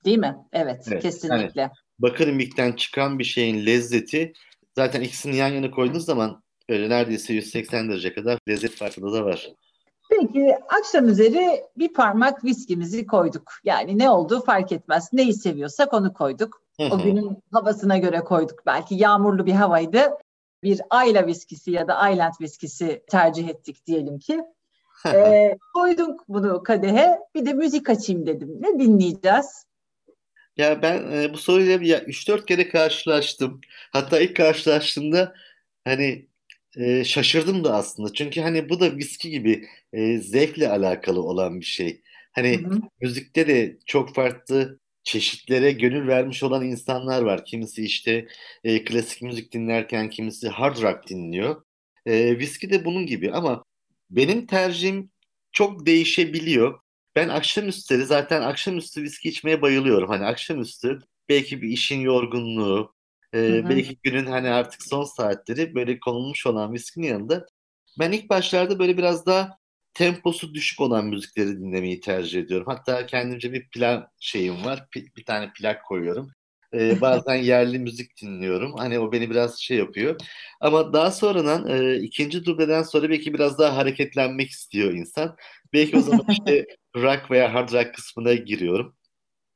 [0.06, 0.36] Değil mi?
[0.54, 1.62] Evet, evet kesinlikle.
[1.62, 4.34] Yani bakır imbikten çıkan bir şeyin lezzeti
[4.76, 9.52] zaten ikisini yan yana koyduğunuz zaman böyle neredeyse 180 derece kadar lezzet farkında da var.
[10.10, 13.52] Peki akşam üzeri bir parmak viskimizi koyduk.
[13.64, 15.10] Yani ne olduğu fark etmez.
[15.14, 16.62] Neyi seviyorsak onu koyduk.
[16.92, 18.66] O günün havasına göre koyduk.
[18.66, 20.12] Belki yağmurlu bir havaydı.
[20.64, 24.42] Bir Ayla viskisi ya da Ayland viskisi tercih ettik diyelim ki.
[25.14, 27.20] ee, koyduk bunu kadehe.
[27.36, 28.58] Bir de müzik açayım dedim.
[28.60, 29.66] Ne dinleyeceğiz?
[30.58, 33.62] Ya ben e, bu soruyla 3-4 kere karşılaştım.
[33.92, 35.34] Hatta ilk karşılaştığımda
[35.86, 36.31] hani
[36.78, 38.14] e, şaşırdım da aslında.
[38.14, 42.02] Çünkü hani bu da viski gibi e, zevkle alakalı olan bir şey.
[42.32, 42.80] Hani hı hı.
[43.02, 47.46] müzikte de çok farklı çeşitlere gönül vermiş olan insanlar var.
[47.46, 48.28] Kimisi işte
[48.64, 51.64] e, klasik müzik dinlerken kimisi hard rock dinliyor.
[52.06, 53.64] E, viski de bunun gibi ama
[54.10, 55.12] benim tercihim
[55.52, 56.80] çok değişebiliyor.
[57.16, 60.10] Ben akşamüstleri zaten akşamüstü viski içmeye bayılıyorum.
[60.10, 62.96] Hani akşamüstü belki bir işin yorgunluğu,
[63.34, 63.70] e, hı.
[63.70, 67.46] belki günün hani artık son saatleri böyle konulmuş olan viskinin yanında
[68.00, 69.58] ben ilk başlarda böyle biraz daha
[69.94, 72.68] temposu düşük olan müzikleri dinlemeyi tercih ediyorum.
[72.70, 74.88] Hatta kendimce bir plan şeyim var.
[74.96, 76.32] Bir, bir tane plak koyuyorum.
[76.74, 78.74] Ee, bazen yerli müzik dinliyorum.
[78.78, 80.16] Hani o beni biraz şey yapıyor.
[80.62, 85.36] Ama daha sonradan e, ikinci dubleden sonra belki biraz daha hareketlenmek istiyor insan.
[85.74, 86.66] Belki o zaman işte
[86.96, 88.96] rock veya hard rock kısmına giriyorum.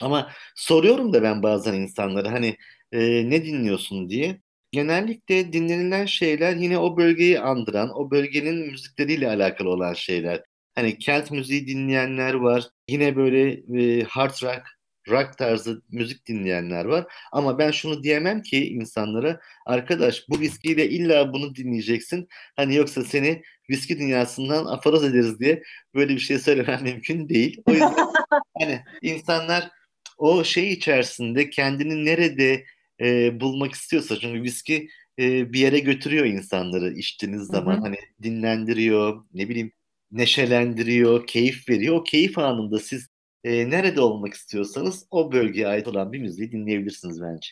[0.01, 2.57] Ama soruyorum da ben bazen insanlara hani
[2.95, 4.41] e, ne dinliyorsun diye.
[4.71, 10.43] Genellikle dinlenilen şeyler yine o bölgeyi andıran, o bölgenin müzikleriyle alakalı olan şeyler.
[10.75, 12.69] Hani kent müziği dinleyenler var.
[12.89, 14.63] Yine böyle e, hard rock,
[15.09, 17.05] rock tarzı müzik dinleyenler var.
[17.31, 22.27] Ama ben şunu diyemem ki insanlara arkadaş bu viskiyle illa bunu dinleyeceksin.
[22.55, 25.63] Hani yoksa seni viski dünyasından aforoz ederiz diye
[25.95, 27.61] böyle bir şey söylemem mümkün değil.
[27.65, 28.07] O yüzden
[28.59, 29.69] hani insanlar
[30.17, 32.65] o şey içerisinde kendini nerede
[33.01, 37.81] e, bulmak istiyorsa çünkü viski e, bir yere götürüyor insanları içtiğiniz zaman Hı-hı.
[37.81, 39.71] hani dinlendiriyor ne bileyim
[40.11, 43.07] neşelendiriyor keyif veriyor o keyif anında siz
[43.43, 47.49] e, nerede olmak istiyorsanız o bölgeye ait olan bir müziği dinleyebilirsiniz bence.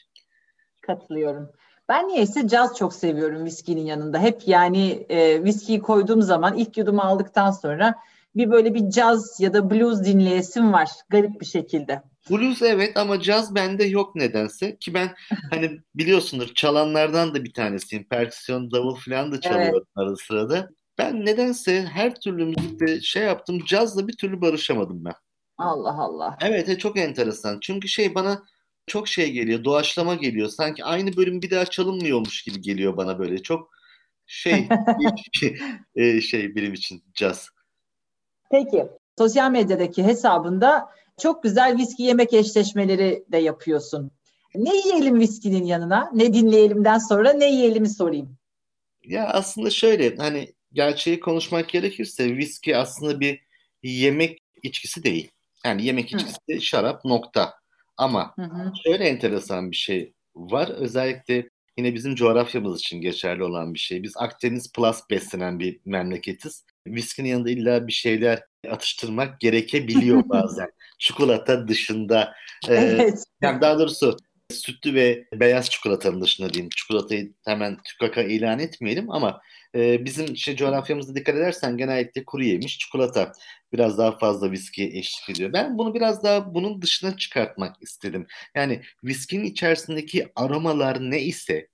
[0.82, 1.50] Katılıyorum.
[1.90, 4.20] Ben niyeyse caz çok seviyorum viskinin yanında.
[4.20, 7.96] Hep yani e, viskiyi koyduğum zaman ilk yudumu aldıktan sonra
[8.36, 12.02] bir böyle bir caz ya da blues dinleyesim var garip bir şekilde.
[12.30, 14.78] Blues evet ama caz bende yok nedense.
[14.80, 15.16] Ki ben
[15.52, 18.04] hani biliyorsundur çalanlardan da bir tanesiyim.
[18.04, 19.88] Perküsyon, davul falan da çalıyorum evet.
[19.96, 20.70] arada sırada.
[20.98, 23.66] Ben nedense her türlü müzikte şey yaptım.
[23.66, 25.14] Cazla bir türlü barışamadım ben.
[25.58, 26.38] Allah Allah.
[26.42, 27.60] Evet e, çok enteresan.
[27.62, 28.44] Çünkü şey bana
[28.88, 29.64] çok şey geliyor.
[29.64, 30.50] Doğaçlama geliyor.
[30.50, 33.42] Sanki aynı bölüm bir daha çalınmıyormuş gibi geliyor bana böyle.
[33.42, 33.70] Çok
[34.26, 34.68] şey
[35.96, 37.50] e, şey benim için caz.
[38.52, 40.90] Peki sosyal medyadaki hesabında
[41.22, 44.12] çok güzel viski yemek eşleşmeleri de yapıyorsun.
[44.56, 46.12] Ne yiyelim viskinin yanına?
[46.14, 48.38] Ne dinleyelimden sonra ne yiyelim sorayım.
[49.04, 53.40] Ya aslında şöyle hani gerçeği konuşmak gerekirse viski aslında bir
[53.84, 55.32] yemek içkisi değil.
[55.66, 56.62] Yani yemek içkisi hı.
[56.62, 57.54] şarap nokta.
[57.98, 58.72] Ama hı hı.
[58.86, 60.70] şöyle enteresan bir şey var.
[60.70, 64.04] Özellikle yine bizim coğrafyamız için geçerli olan bir şey.
[64.04, 66.66] Biz Akdeniz Plus beslenen bir memleketiz.
[66.88, 70.70] Viskinin yanında illa bir şeyler atıştırmak gerekebiliyor bazen.
[71.04, 72.34] Çikolata dışında.
[72.70, 73.24] E, evet.
[73.42, 74.18] Yani daha doğrusu
[74.50, 76.70] sütlü ve beyaz çikolatanın dışında diyeyim.
[76.76, 79.42] Çikolatayı hemen tükaka ilan etmeyelim ama
[79.76, 83.32] e, bizim işte coğrafyamızda dikkat edersen genellikle kuru yemiş çikolata
[83.74, 85.54] biraz daha fazla viski eşlik ediyor.
[85.54, 88.28] Ben bunu biraz daha bunun dışına çıkartmak istedim.
[88.56, 91.68] Yani viskinin içerisindeki aromalar ne ise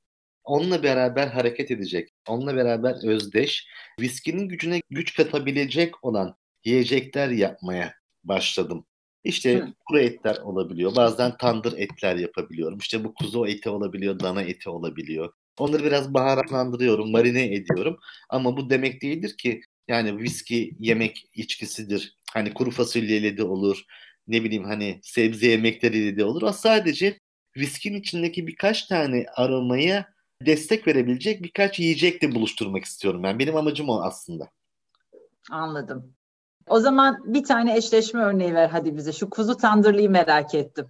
[0.44, 3.68] onunla beraber hareket edecek, onunla beraber özdeş,
[4.00, 8.86] viskinin gücüne güç katabilecek olan yiyecekler yapmaya başladım.
[9.24, 9.74] İşte Hı.
[9.88, 10.96] kuru etler olabiliyor.
[10.96, 12.78] Bazen tandır etler yapabiliyorum.
[12.78, 15.34] İşte bu kuzu eti olabiliyor, dana eti olabiliyor.
[15.58, 18.00] Onları biraz baharatlandırıyorum, marine ediyorum.
[18.30, 22.18] Ama bu demek değildir ki yani viski yemek içkisidir.
[22.34, 23.84] Hani kuru fasulyeli de olur.
[24.28, 26.42] ne bileyim hani sebze yemekleri de olur.
[26.42, 27.20] O sadece
[27.58, 30.06] viskinin içindeki birkaç tane aromaya
[30.46, 33.40] destek verebilecek birkaç yiyecekle buluşturmak istiyorum ben.
[33.40, 34.52] Benim amacım o aslında.
[35.52, 36.14] Anladım.
[36.68, 39.14] O zaman bir tane eşleşme örneği ver hadi bize.
[39.14, 40.88] Şu kuzu tandırlıyı merak ettim.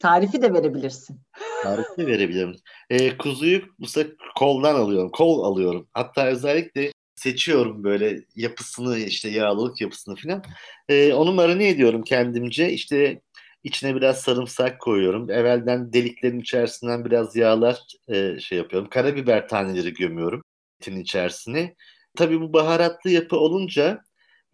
[0.00, 1.20] Tarifi de verebilirsin.
[1.62, 2.56] Tarifi de verebilirim.
[2.90, 5.10] E, kuzuyu sefer koldan alıyorum.
[5.10, 5.88] Kol alıyorum.
[5.92, 10.42] Hatta özellikle seçiyorum böyle yapısını işte yağlılık yapısını falan.
[10.88, 12.72] E, onu marine ediyorum kendimce.
[12.72, 13.20] İşte
[13.64, 15.30] içine biraz sarımsak koyuyorum.
[15.30, 18.88] Evvelden deliklerin içerisinden biraz yağlar e, şey yapıyorum.
[18.90, 20.42] Karabiber taneleri gömüyorum
[20.80, 21.74] etin içerisine.
[22.16, 24.02] Tabii bu baharatlı yapı olunca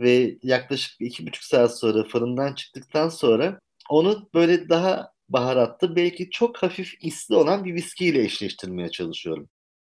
[0.01, 6.63] ve yaklaşık iki buçuk saat sonra fırından çıktıktan sonra onu böyle daha baharatlı belki çok
[6.63, 9.49] hafif isli olan bir viskiyle eşleştirmeye çalışıyorum.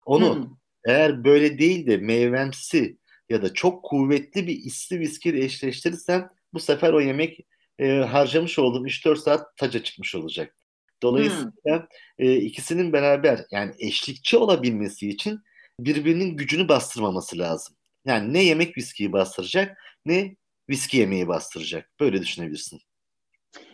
[0.06, 0.46] Onu hmm.
[0.86, 2.98] eğer böyle değil de meyvemsi
[3.28, 7.38] ya da çok kuvvetli bir isli viskiyle eşleştirirsem bu sefer o yemek
[7.78, 10.56] e, harcamış olduğum 3-4 saat taca çıkmış olacak.
[11.02, 11.86] Dolayısıyla hmm.
[12.18, 15.40] e, ikisinin beraber yani eşlikçi olabilmesi için
[15.80, 17.76] birbirinin gücünü bastırmaması lazım.
[18.04, 20.36] Yani ne yemek viskiyi bastıracak ne
[20.68, 21.90] viski yemeği bastıracak.
[22.00, 22.80] Böyle düşünebilirsin.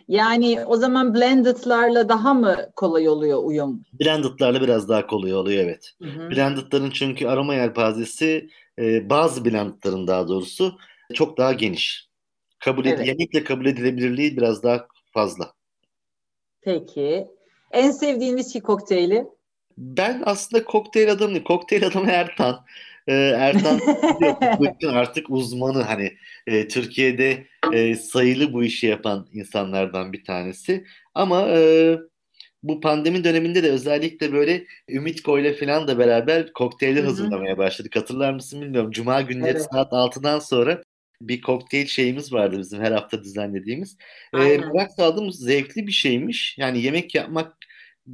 [0.07, 3.83] Yani o zaman blended'larla daha mı kolay oluyor uyum?
[3.99, 5.93] Blended'larla biraz daha kolay oluyor evet.
[6.01, 8.49] Hı Blended'ların çünkü aroma yelpazesi
[8.79, 10.77] e, bazı blended'ların daha doğrusu
[11.13, 12.09] çok daha geniş.
[12.59, 13.07] Kabul evet.
[13.07, 15.53] yemekle kabul edilebilirliği biraz daha fazla.
[16.61, 17.27] Peki.
[17.71, 19.27] En sevdiğin viski kokteyli?
[19.77, 22.65] Ben aslında kokteyl adamı Kokteyl adamı Ertan.
[23.09, 23.79] Ee, Ertan
[24.89, 26.13] artık uzmanı hani
[26.47, 30.85] e, Türkiye'de e, sayılı bu işi yapan insanlardan bir tanesi.
[31.15, 31.97] Ama e,
[32.63, 37.95] bu pandemi döneminde de özellikle böyle Ümit Koy'la falan da beraber kokteyller hazırlamaya başladık.
[37.95, 38.91] Hatırlar mısın bilmiyorum.
[38.91, 39.67] Cuma günleri evet.
[39.71, 40.83] saat 6'dan sonra
[41.21, 43.97] bir kokteyl şeyimiz vardı bizim her hafta düzenlediğimiz.
[44.33, 46.57] Ee, merak saldığımız zevkli bir şeymiş.
[46.57, 47.57] Yani yemek yapmak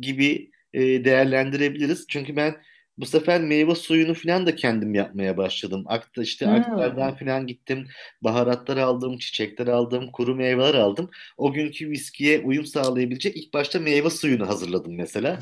[0.02, 2.06] gibi e, değerlendirebiliriz.
[2.10, 2.56] Çünkü ben
[2.98, 5.84] bu sefer meyve suyunu falan da kendim yapmaya başladım.
[5.88, 6.54] Akta işte hmm.
[6.54, 7.88] aktardan falan gittim.
[8.22, 11.10] Baharatlar aldım, çiçekler aldım, kuru meyveler aldım.
[11.38, 15.40] O günkü viskiye uyum sağlayabilecek ilk başta meyve suyunu hazırladım mesela.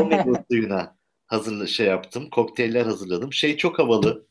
[0.00, 0.96] O meyve suyuna
[1.26, 2.30] hazır şey yaptım.
[2.30, 3.32] Kokteyller hazırladım.
[3.32, 4.26] Şey çok havalı.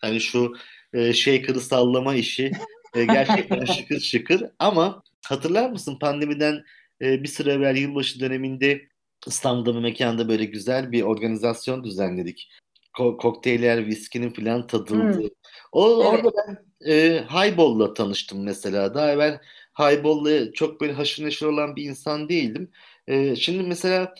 [0.00, 0.54] Hani şu
[0.92, 2.52] e, shaker'ı sallama işi
[2.94, 6.64] e, gerçekten şıkır şıkır ama hatırlar mısın pandemiden
[7.02, 8.87] e, bir süre evvel yılbaşı döneminde
[9.26, 12.50] İstanbul'da bir mekanda böyle güzel bir organizasyon düzenledik.
[12.98, 15.18] Ko- kokteyller, viskinin falan tadıldı.
[15.18, 15.28] Hmm.
[15.72, 16.24] O evet.
[16.24, 16.58] orada ben
[16.92, 18.94] e, Highball'la tanıştım mesela.
[18.94, 19.40] Daha evvel
[19.78, 22.70] Highball'la çok böyle haşır neşir olan bir insan değildim.
[23.06, 24.14] E, şimdi mesela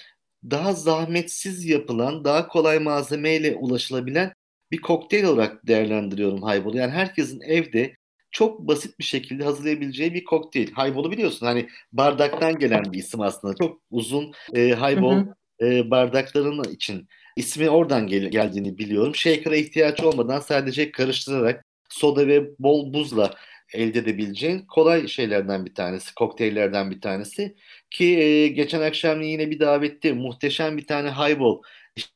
[0.51, 4.33] daha zahmetsiz yapılan, daha kolay malzemeyle ulaşılabilen
[4.71, 6.77] bir kokteyl olarak değerlendiriyorum Highball'u.
[6.77, 7.98] Yani herkesin evde
[8.31, 10.67] çok basit bir şekilde hazırlayabileceği bir kokteyl.
[10.67, 13.55] Highball'u biliyorsun hani bardaktan gelen bir isim aslında.
[13.55, 15.27] Çok uzun e, Highball
[15.63, 19.15] E, bardakların için ismi oradan gel- geldiğini biliyorum.
[19.15, 23.35] Shaker'a ihtiyaç olmadan sadece karıştırarak soda ve bol buzla
[23.75, 27.57] elde edebileceğin kolay şeylerden bir tanesi, kokteyllerden bir tanesi.
[27.91, 31.59] Ki e, geçen akşam yine bir davette muhteşem bir tane highball.
[31.97, 32.13] İşte,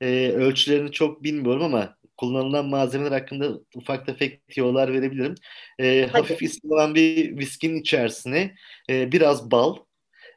[0.00, 5.34] e, ölçülerini çok bilmiyorum ama kullanılan malzemeler hakkında ufak tefek tiyolar verebilirim.
[5.78, 8.54] E, hafif isim olan bir viskinin içerisine
[8.90, 9.76] e, biraz bal,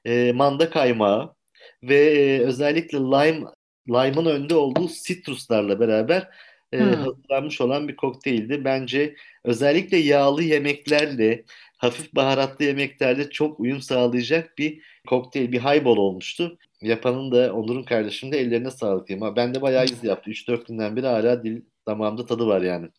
[0.05, 1.35] e, manda kaymağı
[1.83, 3.47] ve e, özellikle lime
[3.89, 6.29] lime'ın önde olduğu sitruslarla beraber
[6.73, 6.93] e, hmm.
[6.93, 8.65] hazırlanmış olan bir kokteyldi.
[8.65, 11.43] Bence özellikle yağlı yemeklerle,
[11.77, 16.57] hafif baharatlı yemeklerle çok uyum sağlayacak bir kokteyl, bir highball olmuştu.
[16.81, 19.35] Yapanın da Onur'un kardeşim de ellerine sağlık diyeyim.
[19.35, 20.31] Ben de bayağı iz yaptı.
[20.31, 22.89] 3-4 günden beri hala dil damağımda tadı var yani.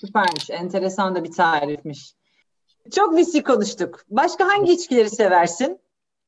[0.00, 0.50] Süpermiş.
[0.50, 2.14] Enteresan da bir tarifmiş.
[2.94, 4.04] Çok viski konuştuk.
[4.08, 5.80] Başka hangi içkileri seversin?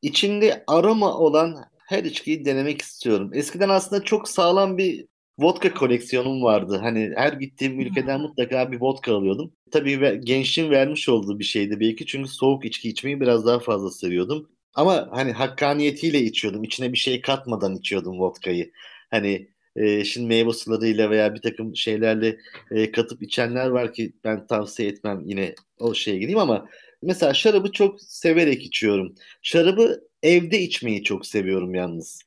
[0.03, 3.31] İçinde aroma olan her içkiyi denemek istiyorum.
[3.35, 5.07] Eskiden aslında çok sağlam bir
[5.39, 6.79] vodka koleksiyonum vardı.
[6.83, 9.53] Hani her gittiğim ülkeden mutlaka bir vodka alıyordum.
[9.71, 14.49] Tabii gençliğin vermiş olduğu bir şeydi belki çünkü soğuk içki içmeyi biraz daha fazla seviyordum.
[14.75, 16.65] Ama hani hakkaniyetiyle içiyordum.
[16.65, 18.73] İçine bir şey katmadan içiyordum vodkayı.
[19.11, 19.49] Hani
[19.79, 22.39] e, şimdi meyve sularıyla veya bir takım şeylerle
[22.71, 26.69] e, katıp içenler var ki ben tavsiye etmem yine o şeye gideyim ama
[27.03, 29.15] mesela şarabı çok severek içiyorum.
[29.43, 32.23] Şarabı evde içmeyi çok seviyorum yalnız.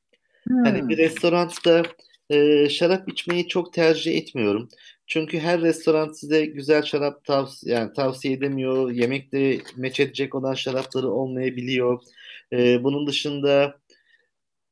[0.48, 0.64] Hmm.
[0.66, 1.84] Hani bir restoranda
[2.30, 4.70] e, şarap içmeyi çok tercih etmiyorum.
[5.08, 8.92] Çünkü her restoran size güzel şarap tavsiye, yani tavsiye edemiyor.
[8.92, 12.00] Yemekte meç edecek olan şarapları olmayabiliyor.
[12.54, 13.81] E, bunun dışında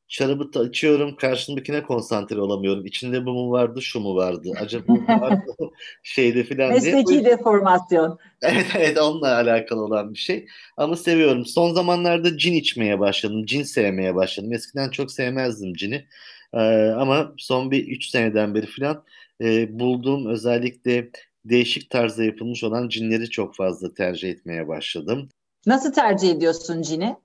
[0.10, 2.86] şarabı da içiyorum karşımdakine konsantre olamıyorum.
[2.86, 5.46] İçinde bu mu vardı şu mu vardı acaba vardı
[6.04, 6.96] şeyde filan diye.
[6.96, 8.20] Mesleki deformasyon.
[8.42, 10.46] Evet evet onunla alakalı olan bir şey.
[10.78, 11.46] Ama seviyorum.
[11.46, 13.46] Son zamanlarda cin içmeye başladım.
[13.46, 14.54] Cin sevmeye başladım.
[14.54, 16.06] Eskiden çok sevmezdim cini.
[16.54, 16.60] Ee,
[16.98, 19.04] ama son bir 3 seneden beri filan
[19.42, 21.10] e, bulduğum özellikle
[21.46, 25.30] değişik tarzda yapılmış olan cinleri çok fazla tercih etmeye başladım.
[25.66, 27.16] Nasıl tercih ediyorsun cini?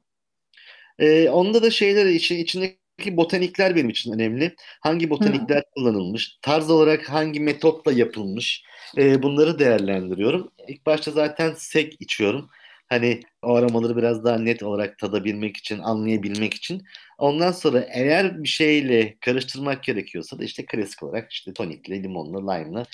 [0.99, 4.55] Ee, onda da şeyler için içindeki botanikler benim için önemli.
[4.80, 5.70] Hangi botanikler Hı.
[5.74, 8.64] kullanılmış, tarz olarak hangi metotla yapılmış
[8.99, 10.51] e, bunları değerlendiriyorum.
[10.68, 12.51] İlk başta zaten sek içiyorum.
[12.88, 16.82] Hani o aromaları biraz daha net olarak tadabilmek için, anlayabilmek için.
[17.18, 22.86] Ondan sonra eğer bir şeyle karıştırmak gerekiyorsa da işte klasik olarak işte tonikle, limonla, lime'la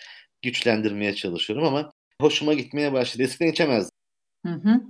[0.42, 3.22] güçlendirmeye çalışıyorum ama hoşuma gitmeye başladı.
[3.22, 3.99] Eskiden içemezdim.
[4.46, 4.80] Hı hı.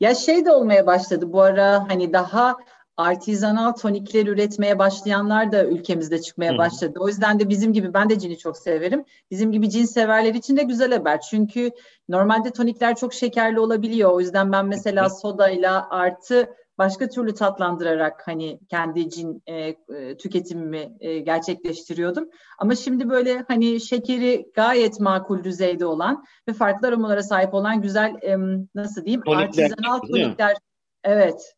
[0.00, 2.56] Ya şey de olmaya başladı bu ara hani daha
[2.96, 6.58] artizanal tonikler üretmeye başlayanlar da ülkemizde çıkmaya Hı.
[6.58, 6.98] başladı.
[7.00, 9.04] O yüzden de bizim gibi ben de cini çok severim.
[9.30, 11.20] Bizim gibi cin severler için de güzel haber.
[11.20, 11.70] Çünkü
[12.08, 14.10] normalde tonikler çok şekerli olabiliyor.
[14.10, 20.92] O yüzden ben mesela sodayla artı başka türlü tatlandırarak hani kendi cin e, e, tüketimimi
[21.00, 22.28] e, gerçekleştiriyordum.
[22.58, 28.14] Ama şimdi böyle hani şekeri gayet makul düzeyde olan ve farklı aromalara sahip olan güzel
[28.22, 28.36] e,
[28.74, 30.56] nasıl diyeyim tonikler, artizanal tonikler.
[31.04, 31.54] Evet.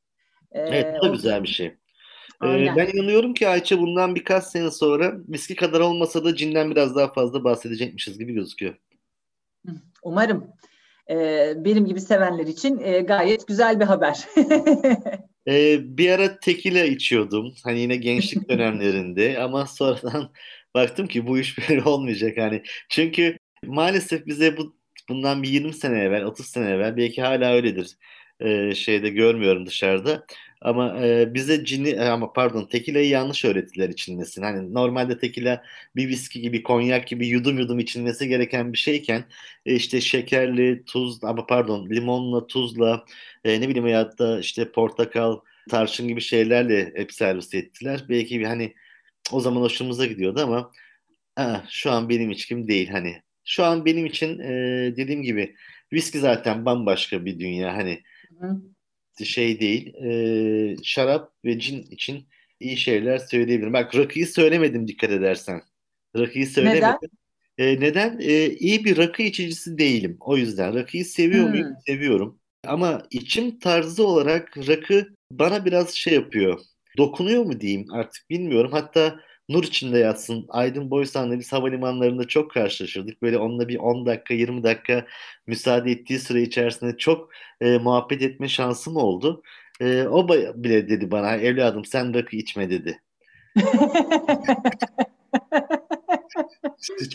[0.53, 1.66] E, evet bu da güzel bir şey.
[1.66, 1.77] Ee,
[2.47, 2.77] Aynen.
[2.77, 7.12] Ben inanıyorum ki Ayça bundan birkaç sene sonra viski kadar olmasa da cinden biraz daha
[7.12, 8.75] fazla bahsedecekmişiz gibi gözüküyor.
[10.03, 10.47] Umarım
[11.11, 14.29] e, benim gibi sevenler için e, gayet güzel bir haber.
[15.49, 17.55] e, bir ara tekile içiyordum.
[17.65, 20.33] Hani yine gençlik dönemlerinde ama sonradan
[20.75, 22.37] baktım ki bu iş böyle olmayacak.
[22.37, 23.37] Hani çünkü
[23.67, 24.77] maalesef bize bu
[25.09, 27.97] bundan bir 20 sene evvel, 30 sene evvel belki hala öyledir.
[28.45, 30.26] E, şeyde görmüyorum dışarıda.
[30.61, 34.45] Ama e, bize cini e, ama pardon tekilayı yanlış öğrettiler içilmesini.
[34.45, 35.62] Hani normalde tekila
[35.97, 39.24] bir viski gibi konyak gibi yudum yudum içilmesi gereken bir şeyken
[39.66, 43.05] e, işte şekerli, tuz ama pardon limonla, tuzla
[43.45, 45.38] e, ne bileyim ya da işte portakal,
[45.70, 48.05] tarçın gibi şeylerle hep servis ettiler.
[48.09, 48.74] Belki bir hani
[49.32, 50.70] o zaman hoşumuza gidiyordu ama
[51.36, 53.22] ha, şu an benim içkim değil hani.
[53.45, 54.49] Şu an benim için e,
[54.97, 55.57] dediğim gibi
[55.93, 58.03] viski zaten bambaşka bir dünya hani.
[58.41, 58.62] Hı
[59.24, 59.95] şey değil.
[59.95, 62.26] E, şarap ve cin için
[62.61, 63.72] iyi şeyler söyleyebilirim.
[63.72, 65.62] Bak rakıyı söylemedim dikkat edersen.
[66.16, 66.83] Rakıyı söylemedim.
[67.59, 67.76] Neden?
[67.76, 68.18] E, neden?
[68.20, 70.16] E, iyi bir rakı içicisi değilim.
[70.20, 71.51] O yüzden rakıyı seviyor hmm.
[71.51, 71.72] muyum?
[71.87, 72.39] Seviyorum.
[72.66, 76.61] Ama içim tarzı olarak rakı bana biraz şey yapıyor.
[76.99, 78.70] Dokunuyor mu diyeyim artık bilmiyorum.
[78.72, 79.20] Hatta
[79.53, 80.47] nur içinde yatsın.
[80.49, 83.23] Aydın Boysan'la biz havalimanlarında çok karşılaşırdık.
[83.23, 85.07] Böyle onunla bir 10 dakika 20 dakika
[85.47, 87.31] müsaade ettiği süre içerisinde çok
[87.61, 89.43] e, muhabbet etme şansım oldu.
[89.81, 93.03] E, o bile dedi bana evladım sen rakı içme dedi.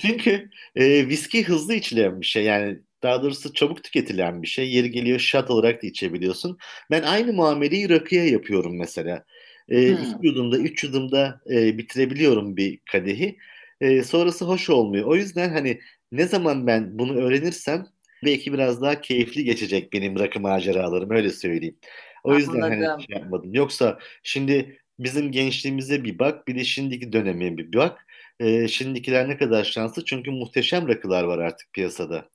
[0.01, 2.43] Çünkü e, viski hızlı içilen bir şey.
[2.43, 4.73] Yani daha doğrusu çabuk tüketilen bir şey.
[4.73, 6.57] Yeri geliyor shot olarak da içebiliyorsun.
[6.91, 9.23] Ben aynı muameleyi rakıya yapıyorum mesela.
[9.69, 10.03] E, hmm.
[10.03, 13.37] iki yudumda, üç yudumda e, bitirebiliyorum bir kadehi.
[13.81, 15.07] E, sonrası hoş olmuyor.
[15.07, 15.79] O yüzden hani
[16.11, 17.87] ne zaman ben bunu öğrenirsem
[18.25, 21.77] belki biraz daha keyifli geçecek benim rakı maceralarım öyle söyleyeyim.
[22.23, 23.53] O yüzden hani şey yapmadım.
[23.53, 28.05] Yoksa şimdi bizim gençliğimize bir bak, bir de şimdiki döneme bir bak.
[28.39, 32.29] E, şimdikiler ne kadar şanslı çünkü muhteşem rakılar var artık piyasada.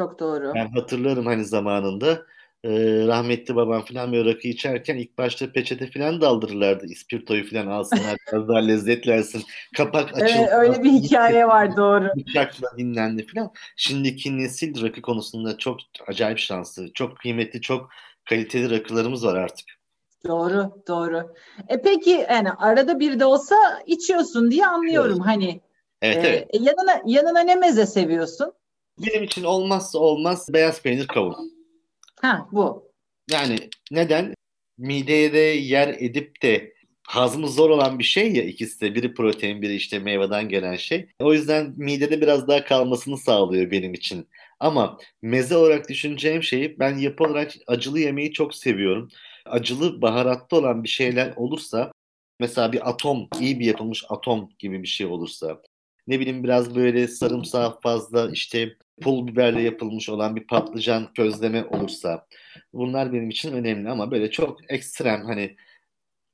[0.00, 0.52] Çok doğru.
[0.54, 2.26] Ben hatırlarım hani zamanında
[2.64, 2.70] e,
[3.06, 6.86] rahmetli babam falan böyle rakı içerken ilk başta peçete falan daldırırlardı.
[6.86, 9.42] İspirtoyu falan alsınlar biraz daha lezzetlensin.
[9.76, 10.30] Kapak açıldı.
[10.38, 12.08] Evet, öyle bir hikaye var doğru.
[12.16, 13.52] Bıçakla dinlendi falan.
[13.76, 16.92] Şimdiki nesil rakı konusunda çok acayip şanslı.
[16.92, 17.90] Çok kıymetli, çok
[18.24, 19.66] kaliteli rakılarımız var artık.
[20.26, 21.34] Doğru, doğru.
[21.68, 23.56] E peki yani arada bir de olsa
[23.86, 25.26] içiyorsun diye anlıyorum evet.
[25.26, 25.60] hani.
[26.02, 26.48] Evet, e, evet.
[26.52, 28.52] Yanına yanına ne meze seviyorsun?
[28.98, 31.53] Benim için olmazsa olmaz beyaz peynir kavun.
[32.20, 32.92] Ha bu.
[33.30, 33.56] Yani
[33.90, 34.34] neden?
[34.78, 36.74] Mideye de yer edip de
[37.06, 38.94] hazmı zor olan bir şey ya ikisi de.
[38.94, 41.08] Biri protein, biri işte meyveden gelen şey.
[41.18, 44.28] O yüzden midede biraz daha kalmasını sağlıyor benim için.
[44.60, 49.08] Ama meze olarak düşüneceğim şeyi ben yapı olarak acılı yemeği çok seviyorum.
[49.46, 51.92] Acılı baharatlı olan bir şeyler olursa
[52.40, 55.62] mesela bir atom, iyi bir yapılmış atom gibi bir şey olursa
[56.06, 62.26] ne bileyim biraz böyle sarımsağı fazla işte pul biberle yapılmış olan bir patlıcan közleme olursa
[62.72, 65.56] bunlar benim için önemli ama böyle çok ekstrem hani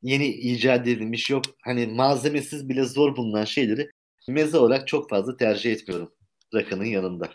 [0.02, 3.90] yeni icat edilmiş yok hani malzemesiz bile zor bulunan şeyleri
[4.28, 6.12] meze olarak çok fazla tercih etmiyorum
[6.54, 7.28] rakının yanında.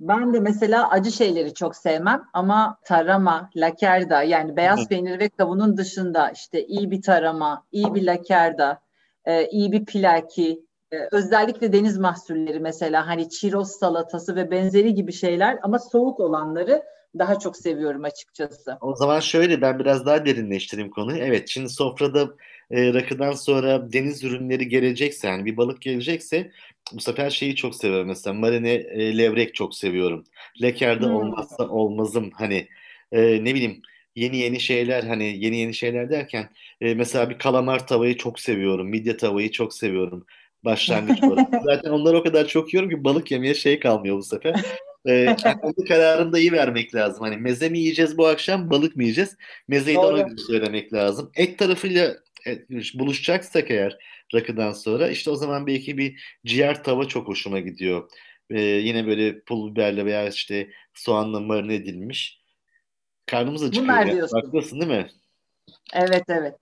[0.00, 5.76] Ben de mesela acı şeyleri çok sevmem ama tarama, lakerda yani beyaz peynir ve kavunun
[5.76, 8.80] dışında işte iyi bir tarama, iyi bir lakerda,
[9.24, 10.66] e, iyi bir pilaki,
[11.12, 16.82] özellikle deniz mahsulleri mesela hani çiroz salatası ve benzeri gibi şeyler ama soğuk olanları
[17.18, 18.78] daha çok seviyorum açıkçası.
[18.80, 21.18] O zaman şöyle ben biraz daha derinleştireyim konuyu.
[21.18, 22.28] Evet şimdi sofrada
[22.70, 26.50] e, rakıdan sonra deniz ürünleri gelecekse yani bir balık gelecekse
[26.92, 28.08] bu sefer şeyi çok seviyorum.
[28.08, 30.24] Mesela marine e, levrek çok seviyorum.
[30.62, 31.14] Lekerde hmm.
[31.14, 32.68] olmazsa olmazım hani
[33.12, 33.82] e, ne bileyim
[34.16, 36.48] yeni yeni şeyler hani yeni yeni şeyler derken
[36.80, 38.88] e, mesela bir kalamar tavayı çok seviyorum.
[38.88, 40.26] Midye tavayı çok seviyorum.
[40.64, 41.48] Başlangıç olarak.
[41.64, 44.54] Zaten onları o kadar çok yiyorum ki balık yemeye şey kalmıyor bu sefer.
[45.06, 45.12] Ee,
[45.44, 47.24] yani kararını da iyi vermek lazım.
[47.24, 49.36] Hani meze mi yiyeceğiz bu akşam, balık mı yiyeceğiz?
[49.68, 50.06] Mezeyi Doğru.
[50.06, 51.32] de ona göre söylemek lazım.
[51.36, 52.16] Et tarafıyla
[52.94, 53.98] buluşacaksak eğer
[54.34, 58.10] rakıdan sonra işte o zaman belki bir ciğer tava çok hoşuma gidiyor.
[58.50, 62.42] Ee, yine böyle pul biberle veya işte soğanla marine edilmiş.
[63.26, 63.84] Karnımız acıkıyor.
[63.84, 64.40] Bunlar diyorsun.
[64.40, 65.10] Haklısın değil mi?
[65.94, 66.54] Evet evet.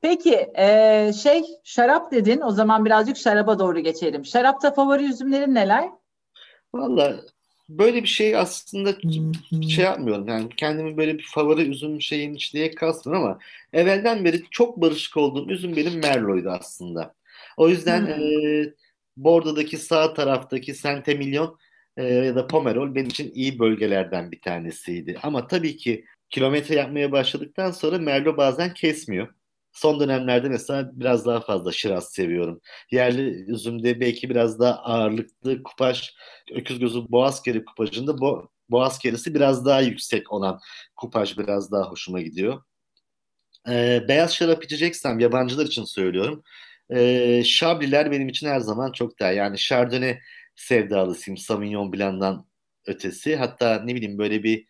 [0.00, 4.24] Peki e, şey şarap dedin o zaman birazcık şaraba doğru geçelim.
[4.24, 5.88] Şarapta favori üzümlerin neler?
[6.74, 7.20] Valla
[7.68, 8.94] böyle bir şey aslında
[9.70, 10.28] şey yapmıyorum.
[10.28, 13.38] Yani kendimi böyle bir favori üzüm şeyin iç diye kasmıyorum ama
[13.72, 17.14] evvelden beri çok barışık olduğum üzüm benim Merlot'ydu aslında.
[17.56, 18.18] O yüzden e,
[19.16, 21.58] Bordo'daki sağ taraftaki Centemillion
[21.96, 25.18] e, ya da Pomerol benim için iyi bölgelerden bir tanesiydi.
[25.22, 29.28] Ama tabii ki kilometre yapmaya başladıktan sonra Merlot bazen kesmiyor.
[29.76, 32.60] Son dönemlerde mesela biraz daha fazla şiraz seviyorum.
[32.90, 33.22] Yerli
[33.52, 36.10] üzümde belki biraz daha ağırlıklı kupaj,
[36.54, 40.60] öküz gözü boğaz keri kupajında bo boğaz kerisi biraz daha yüksek olan
[40.96, 42.62] kupaj biraz daha hoşuma gidiyor.
[43.68, 46.42] Ee, beyaz şarap içeceksem yabancılar için söylüyorum.
[46.90, 49.36] Ee, Şabliler benim için her zaman çok değerli.
[49.38, 50.18] Yani Chardonnay
[50.56, 52.46] sevdalısıyım Sauvignon Blanc'dan
[52.86, 53.36] ötesi.
[53.36, 54.66] Hatta ne bileyim böyle bir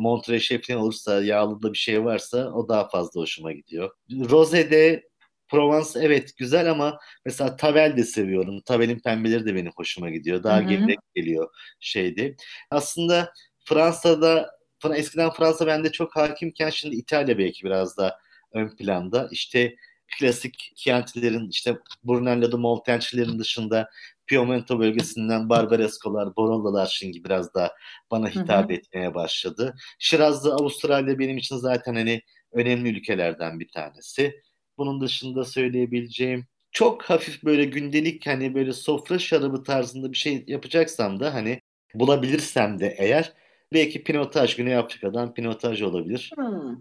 [0.00, 3.90] Montreux falan olursa yağlı da bir şey varsa o daha fazla hoşuma gidiyor.
[4.10, 5.10] Rose'de
[5.48, 8.60] Provence evet güzel ama mesela Tavel de seviyorum.
[8.60, 10.42] Tavel'in pembeleri de benim hoşuma gidiyor.
[10.42, 11.48] Daha gevrek geliyor
[11.80, 12.36] şeydi.
[12.70, 13.32] Aslında
[13.64, 14.50] Fransa'da
[14.94, 18.16] eskiden Fransa bende çok hakimken şimdi İtalya belki biraz daha
[18.52, 19.28] ön planda.
[19.32, 19.76] İşte
[20.18, 23.90] klasik Chianti'lerin işte Brunello de Montenchi'lerin dışında
[24.30, 27.76] Piemonte bölgesinden Barbaresco'lar, Barollalar şimdi biraz da
[28.10, 28.72] bana hitap hı hı.
[28.72, 29.74] etmeye başladı.
[29.98, 32.22] Şirazlı Avustralya benim için zaten hani
[32.52, 34.40] önemli ülkelerden bir tanesi.
[34.78, 41.20] Bunun dışında söyleyebileceğim çok hafif böyle gündelik hani böyle sofra şarabı tarzında bir şey yapacaksam
[41.20, 41.60] da hani
[41.94, 43.32] bulabilirsem de eğer
[43.72, 46.30] belki pinotaj Güney Afrika'dan pinotaj olabilir.
[46.34, 46.76] Hmm.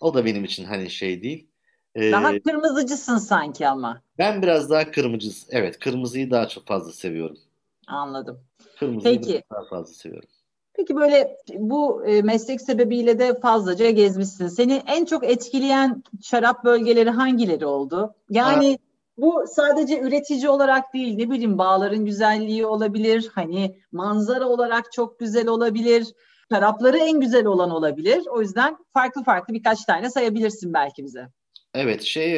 [0.00, 1.48] O da benim için hani şey değil.
[1.94, 4.00] Ee, daha kırmızıcısın sanki ama.
[4.18, 5.46] Ben biraz daha kırmızı.
[5.50, 7.38] Evet kırmızıyı daha çok fazla seviyorum.
[7.86, 8.40] Anladım.
[8.78, 9.42] Kırmızıyı Peki.
[9.50, 10.28] daha fazla seviyorum.
[10.76, 14.48] Peki böyle bu e, meslek sebebiyle de fazlaca gezmişsin.
[14.48, 18.14] Seni en çok etkileyen şarap bölgeleri hangileri oldu?
[18.30, 18.78] Yani ha.
[19.18, 23.30] bu sadece üretici olarak değil ne bileyim bağların güzelliği olabilir.
[23.34, 26.06] Hani manzara olarak çok güzel olabilir.
[26.52, 28.26] Şarapları en güzel olan olabilir.
[28.26, 31.28] O yüzden farklı farklı birkaç tane sayabilirsin belki bize.
[31.74, 32.32] Evet şey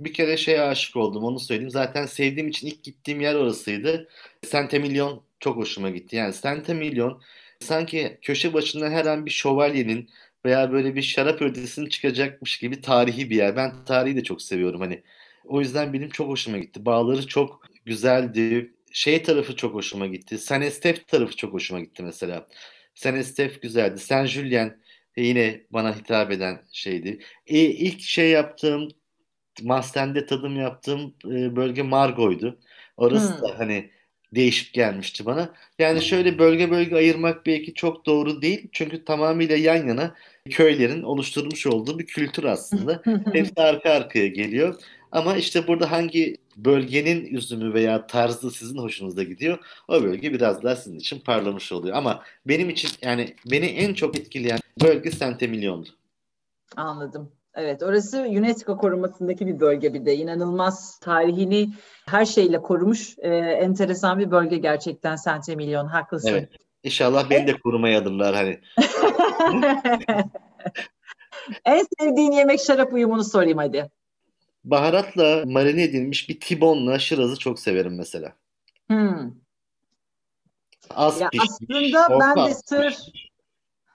[0.00, 1.70] bir kere şeye aşık oldum onu söyleyeyim.
[1.70, 4.08] Zaten sevdiğim için ilk gittiğim yer orasıydı.
[4.50, 6.16] Centemillion çok hoşuma gitti.
[6.16, 7.22] Yani Centemillion
[7.60, 10.10] sanki köşe başında her an bir şövalyenin
[10.44, 13.56] veya böyle bir şarap ördesinin çıkacakmış gibi tarihi bir yer.
[13.56, 15.02] Ben tarihi de çok seviyorum hani.
[15.44, 16.84] O yüzden benim çok hoşuma gitti.
[16.84, 18.74] Bağları çok güzeldi.
[18.92, 20.38] Şey tarafı çok hoşuma gitti.
[20.38, 22.46] Saint Estef tarafı çok hoşuma gitti mesela.
[22.94, 23.98] Saint Estef güzeldi.
[24.00, 24.78] Saint Julien
[25.16, 27.18] yine bana hitap eden şeydi.
[27.46, 28.88] E, ilk şey yaptığım
[29.62, 32.58] Masten'de tadım yaptığım e, bölge Margo'ydu.
[32.96, 33.42] Orası hmm.
[33.42, 33.90] da hani
[34.34, 35.54] değişik gelmişti bana.
[35.78, 38.68] Yani şöyle bölge bölge ayırmak belki çok doğru değil.
[38.72, 40.14] Çünkü tamamıyla yan yana
[40.50, 43.02] köylerin oluşturmuş olduğu bir kültür aslında.
[43.32, 44.74] Hepsi arka arkaya geliyor.
[45.12, 50.76] Ama işte burada hangi bölgenin üzümü veya tarzı sizin hoşunuza gidiyor o bölge biraz daha
[50.76, 51.96] sizin için parlamış oluyor.
[51.96, 55.88] Ama benim için yani beni en çok etkileyen bölge Centemilyon'du.
[56.76, 57.32] Anladım.
[57.54, 61.68] Evet orası UNESCO korumasındaki bir bölge bir de inanılmaz tarihini
[62.06, 66.28] her şeyle korumuş e, enteresan bir bölge gerçekten Centemilyon haklısın.
[66.28, 66.48] Evet.
[66.82, 68.60] İnşallah beni de korumaya adımlar hani.
[71.64, 73.90] en sevdiğin yemek şarap uyumunu sorayım hadi
[74.64, 78.32] baharatla marine edilmiş bir tibonla şirazı çok severim mesela.
[78.88, 79.32] Hmm.
[80.90, 81.94] Az ya pişmiş.
[81.94, 83.12] Aslında ben de sır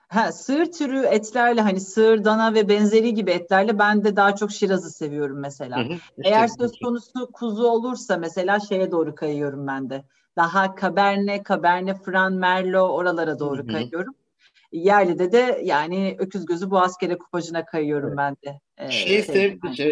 [0.08, 4.52] ha, sığır türü etlerle hani sığır, dana ve benzeri gibi etlerle ben de daha çok
[4.52, 5.84] şirazı seviyorum mesela.
[5.84, 10.04] Hı hı, Eğer söz konusu kuzu olursa mesela şeye doğru kayıyorum ben de.
[10.36, 13.66] daha Cabernet, Cabernet Franc, Merlot oralara doğru Hı-hı.
[13.66, 14.14] kayıyorum.
[14.72, 18.60] Yerlide de yani öküz gözü bu askere kupacına kayıyorum ben de.
[18.78, 19.84] Ee, Şeyse e,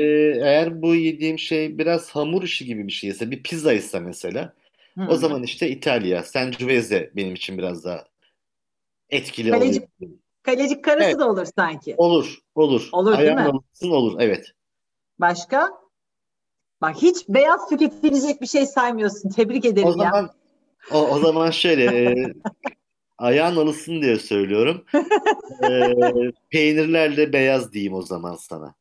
[0.42, 4.52] eğer bu yediğim şey biraz hamur işi gibi bir şeyse bir pizza ise mesela
[4.98, 5.06] Hı.
[5.08, 8.04] o zaman işte İtalya, Sangiovese benim için biraz daha
[9.10, 10.18] etkili Kalecik, oluyor.
[10.42, 11.18] Kalecik karısı evet.
[11.18, 11.94] da olur sanki.
[11.96, 12.88] Olur, olur.
[12.92, 13.96] Olur Ayağın değil mi?
[13.96, 14.52] olur, evet.
[15.18, 15.70] Başka?
[16.80, 19.30] Bak hiç beyaz tüketilecek bir şey saymıyorsun.
[19.30, 20.34] Tebrik ederim o zaman, ya.
[20.92, 22.32] O, o zaman şöyle e,
[23.18, 24.84] ayağın alışsın diye söylüyorum.
[25.62, 25.94] e,
[26.50, 28.74] peynirlerle beyaz diyeyim o zaman sana.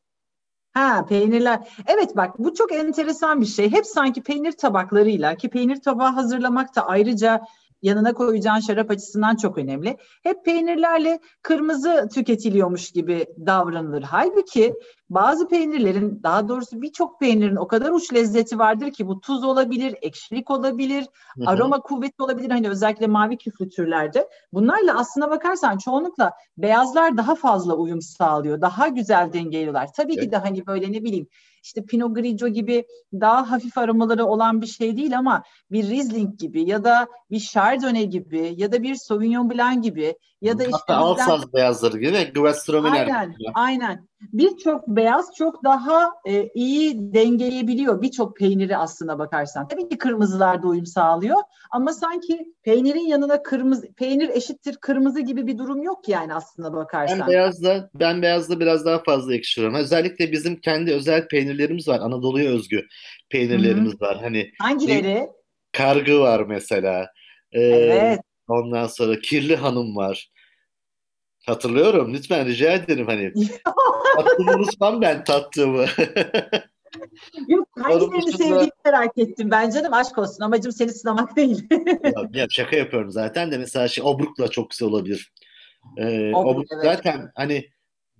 [0.72, 1.68] Ha peynirler.
[1.86, 3.72] Evet bak bu çok enteresan bir şey.
[3.72, 7.40] Hep sanki peynir tabaklarıyla ki peynir tabağı hazırlamak da ayrıca
[7.82, 9.96] yanına koyacağın şarap açısından çok önemli.
[10.22, 14.02] Hep peynirlerle kırmızı tüketiliyormuş gibi davranılır.
[14.02, 14.74] Halbuki
[15.10, 19.94] bazı peynirlerin daha doğrusu birçok peynirin o kadar uç lezzeti vardır ki bu tuz olabilir,
[20.02, 21.06] ekşilik olabilir,
[21.36, 21.44] Hı-hı.
[21.46, 22.50] aroma kuvvetli olabilir.
[22.50, 24.28] Hani özellikle mavi küflü türlerde.
[24.52, 28.60] Bunlarla aslına bakarsan çoğunlukla beyazlar daha fazla uyum sağlıyor.
[28.60, 29.92] Daha güzel dengeliyorlar.
[29.96, 30.24] Tabii evet.
[30.24, 31.26] ki de hani böyle ne bileyim
[31.62, 36.70] işte Pinot Grigio gibi daha hafif aromaları olan bir şey değil ama bir Riesling gibi
[36.70, 40.96] ya da bir Chardonnay gibi ya da bir Sauvignon Blanc gibi ya da işte Hatta
[40.96, 43.06] Alsaz beyazları gibi Gewürztraminer.
[43.06, 44.08] Aynen, aynen.
[44.20, 49.68] Birçok beyaz çok daha e, iyi dengeleyebiliyor birçok peyniri aslına bakarsan.
[49.68, 51.36] Tabii ki kırmızılar da uyum sağlıyor
[51.70, 57.20] ama sanki peynirin yanına kırmızı peynir eşittir kırmızı gibi bir durum yok yani aslına bakarsan.
[57.20, 59.74] Ben beyazda ben beyazda biraz daha fazla yakışıyorum.
[59.74, 62.00] Özellikle bizim kendi özel peynirlerimiz var.
[62.00, 62.86] Anadolu'ya özgü
[63.30, 64.00] peynirlerimiz Hı-hı.
[64.00, 64.18] var.
[64.22, 65.28] Hani hangileri?
[65.72, 67.06] Kargı var mesela.
[67.52, 68.20] Ee, evet.
[68.48, 70.30] Ondan sonra Kirli Hanım var.
[71.46, 72.14] Hatırlıyorum.
[72.14, 73.32] Lütfen rica ederim hani.
[74.16, 75.86] Tattığımı unutmam ben tattığımı.
[77.48, 79.50] Yok hangilerini sevdiğini merak ettim.
[79.50, 80.44] Ben canım aşk olsun.
[80.44, 81.66] Amacım seni sınamak değil.
[82.04, 85.32] ya, ya, şaka yapıyorum zaten de mesela şey Obruk'la çok güzel olabilir.
[85.98, 86.84] Ee, Obruk, Obruk evet.
[86.84, 87.68] zaten hani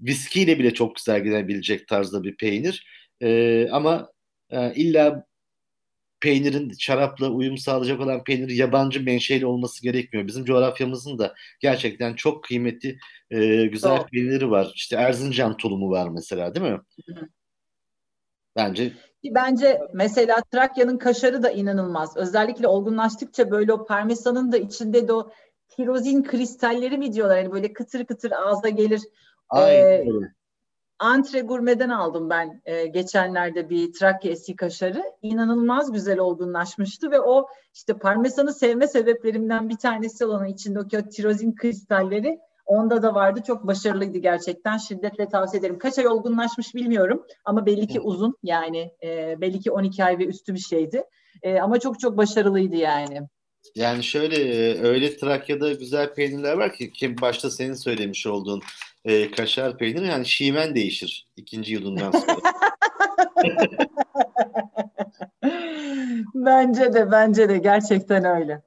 [0.00, 2.86] viskiyle bile çok güzel gidebilecek tarzda bir peynir.
[3.22, 4.12] Ee, ama
[4.50, 5.26] e, illa
[6.20, 10.26] peynirin şarapla uyum sağlayacak olan peynir yabancı menşeli olması gerekmiyor.
[10.26, 12.98] Bizim coğrafyamızın da gerçekten çok kıymetli
[13.30, 14.06] e, güzel Doğru.
[14.06, 14.72] peyniri var.
[14.74, 16.80] İşte Erzincan tulumu var mesela değil mi?
[18.56, 18.92] Bence
[19.24, 22.16] Bence mesela Trakya'nın kaşarı da inanılmaz.
[22.16, 25.30] Özellikle olgunlaştıkça böyle o parmesanın da içinde de o
[25.68, 27.36] tirozin kristalleri mi diyorlar?
[27.36, 29.00] Yani böyle kıtır kıtır ağza gelir.
[29.48, 29.76] Aynen.
[29.76, 30.06] Ee,
[30.98, 35.02] Antre Gurme'den aldım ben e, geçenlerde bir Trakya eski kaşarı.
[35.22, 41.54] İnanılmaz güzel olgunlaşmıştı ve o işte parmesanı sevme sebeplerimden bir tanesi olan içindeki o tirozin
[41.54, 43.40] kristalleri onda da vardı.
[43.46, 44.78] Çok başarılıydı gerçekten.
[44.78, 45.78] Şiddetle tavsiye ederim.
[45.78, 50.24] Kaç ay olgunlaşmış bilmiyorum ama belli ki uzun yani e, belli ki 12 ay ve
[50.24, 51.04] üstü bir şeydi.
[51.42, 53.20] E, ama çok çok başarılıydı yani.
[53.74, 58.62] Yani şöyle e, öyle Trakya'da güzel peynirler var ki ki başta senin söylemiş olduğun
[59.08, 62.40] e, kaşar peyniri yani şiven değişir ikinci yudumdan sonra.
[66.34, 68.62] bence de bence de gerçekten öyle.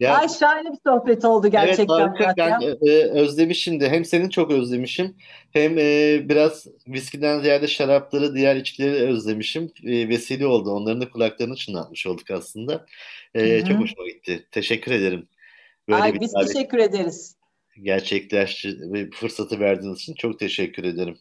[0.00, 2.00] Ya, Ay şahane bir sohbet oldu gerçekten.
[2.00, 2.34] Evet harika.
[2.36, 5.16] Ben e, özlemişim de hem seni çok özlemişim
[5.50, 9.72] hem e, biraz viskiden ziyade şarapları diğer içkileri özlemişim.
[9.84, 10.70] E, vesile oldu.
[10.70, 12.86] Onların da kulaklarını çınlatmış olduk aslında.
[13.34, 14.46] E, çok hoşuma gitti.
[14.50, 15.28] Teşekkür ederim.
[15.88, 17.39] Böyle Ay biz teşekkür ederiz
[17.82, 21.18] gerçekleşti ve fırsatı verdiğiniz için çok teşekkür ederim.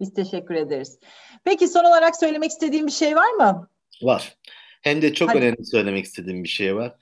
[0.00, 0.98] Biz teşekkür ederiz.
[1.44, 3.68] Peki son olarak söylemek istediğim bir şey var mı?
[4.02, 4.36] Var.
[4.82, 5.38] Hem de çok Hadi.
[5.38, 6.94] önemli söylemek istediğim bir şey var.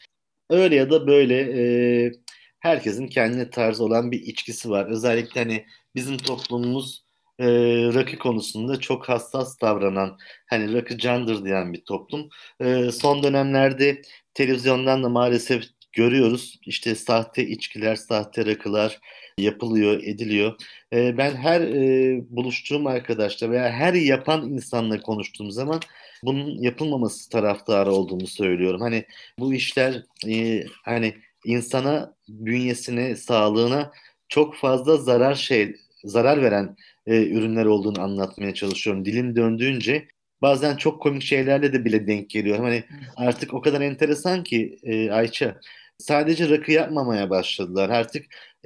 [0.51, 2.13] Öyle ya da böyle e,
[2.59, 4.87] herkesin kendine tarzı olan bir içkisi var.
[4.87, 7.05] Özellikle hani bizim toplumumuz
[7.39, 7.47] e,
[7.95, 12.29] rakı konusunda çok hassas davranan, hani rakı candır diyen bir toplum.
[12.61, 14.03] E, son dönemlerde
[14.35, 15.65] televizyondan da maalesef
[15.97, 16.61] görüyoruz.
[16.67, 19.01] İşte sahte içkiler, sahte rakılar
[19.39, 20.55] yapılıyor, ediliyor.
[20.93, 25.81] E, ben her e, buluştuğum arkadaşla veya her yapan insanla konuştuğum zaman
[26.23, 28.81] bunun yapılmaması taraftarı olduğunu söylüyorum.
[28.81, 29.05] Hani
[29.39, 33.93] bu işler e, hani insana, bünyesine, sağlığına
[34.29, 36.77] çok fazla zarar şey zarar veren
[37.07, 39.05] e, ürünler olduğunu anlatmaya çalışıyorum.
[39.05, 40.09] Dilim döndüğünce
[40.43, 42.65] bazen çok komik şeylerle de bile denk geliyorum.
[42.65, 42.85] Hani
[43.17, 45.61] artık o kadar enteresan ki e, Ayça
[45.99, 47.89] sadece rakı yapmamaya başladılar.
[47.89, 48.25] Artık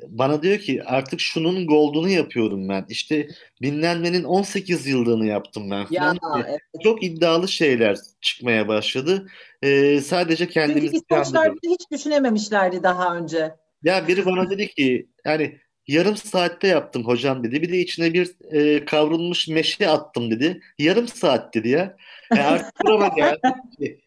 [0.09, 2.87] bana diyor ki artık şunun gold'unu yapıyorum ben.
[2.89, 3.29] İşte
[3.63, 6.15] binlenmenin 18 yıllığını yaptım ben falan.
[6.15, 6.61] Ya, evet.
[6.83, 9.27] Çok iddialı şeyler çıkmaya başladı.
[9.63, 13.55] Ee, sadece kendimizi Çünkü İskoçlar hiç düşünememişlerdi daha önce.
[13.83, 17.63] Ya biri bana dedi ki yani yarım saatte yaptım hocam dedi.
[17.63, 20.61] Bir de içine bir e, kavrulmuş meşe attım dedi.
[20.79, 21.97] Yarım saat dedi ya.
[22.37, 22.73] Yani artık
[23.17, 24.01] geldi.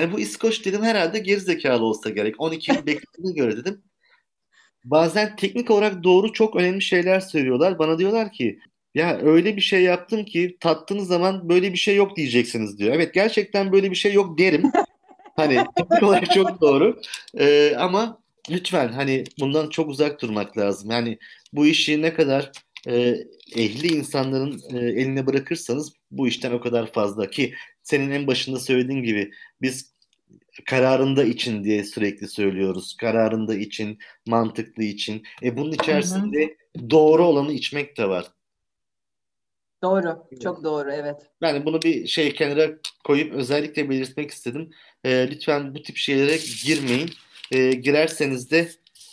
[0.00, 2.40] Yani bu İskoç dedim herhalde gerizekalı olsa gerek.
[2.40, 3.82] 12 yıl beklediğine göre dedim.
[4.84, 7.78] Bazen teknik olarak doğru çok önemli şeyler söylüyorlar.
[7.78, 8.58] Bana diyorlar ki
[8.94, 12.94] ya öyle bir şey yaptım ki tattığınız zaman böyle bir şey yok diyeceksiniz diyor.
[12.94, 14.62] Evet gerçekten böyle bir şey yok derim.
[15.36, 17.00] hani teknik olarak çok doğru.
[17.38, 18.18] Ee, ama
[18.50, 20.90] lütfen hani bundan çok uzak durmak lazım.
[20.90, 21.18] Yani
[21.52, 22.52] bu işi ne kadar
[22.88, 23.16] e,
[23.56, 29.02] ehli insanların e, eline bırakırsanız bu işten o kadar fazla ki senin en başında söylediğin
[29.02, 29.30] gibi
[29.64, 29.94] biz
[30.66, 32.96] kararında için diye sürekli söylüyoruz.
[33.00, 35.22] Kararında için, mantıklı için.
[35.42, 36.90] E bunun içerisinde hı hı.
[36.90, 38.26] doğru olanı içmek de var.
[39.82, 40.26] Doğru.
[40.42, 40.92] Çok doğru.
[40.92, 41.16] Evet.
[41.40, 42.70] Yani bunu bir şey kenara
[43.04, 44.70] koyup özellikle belirtmek istedim.
[45.04, 47.10] E, lütfen bu tip şeylere girmeyin.
[47.50, 48.68] E, girerseniz de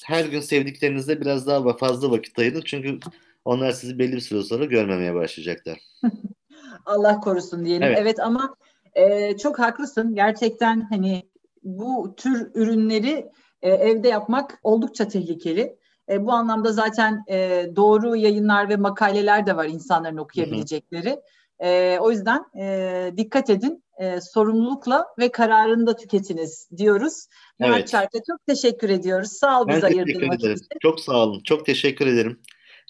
[0.05, 2.61] her gün sevdiklerinizle biraz daha fazla vakit ayırın.
[2.65, 2.99] Çünkü
[3.45, 5.79] onlar sizi belli bir süre sonra görmemeye başlayacaklar.
[6.85, 7.83] Allah korusun diyelim.
[7.83, 8.55] Evet, evet ama
[8.93, 10.15] e, çok haklısın.
[10.15, 11.23] Gerçekten hani
[11.63, 13.29] bu tür ürünleri
[13.61, 15.77] e, evde yapmak oldukça tehlikeli.
[16.09, 21.19] E, bu anlamda zaten e, doğru yayınlar ve makaleler de var insanların okuyabilecekleri.
[21.59, 27.27] E, o yüzden e, dikkat edin, e, sorumlulukla ve kararında tüketiniz diyoruz.
[27.59, 27.87] Murat evet.
[27.87, 29.31] Çark'a çok teşekkür ediyoruz.
[29.31, 31.41] Sağ ol ben bize ayırdığın Çok sağ olun.
[31.43, 32.41] Çok teşekkür ederim.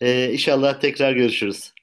[0.02, 1.74] Ee, inşallah tekrar görüşürüz.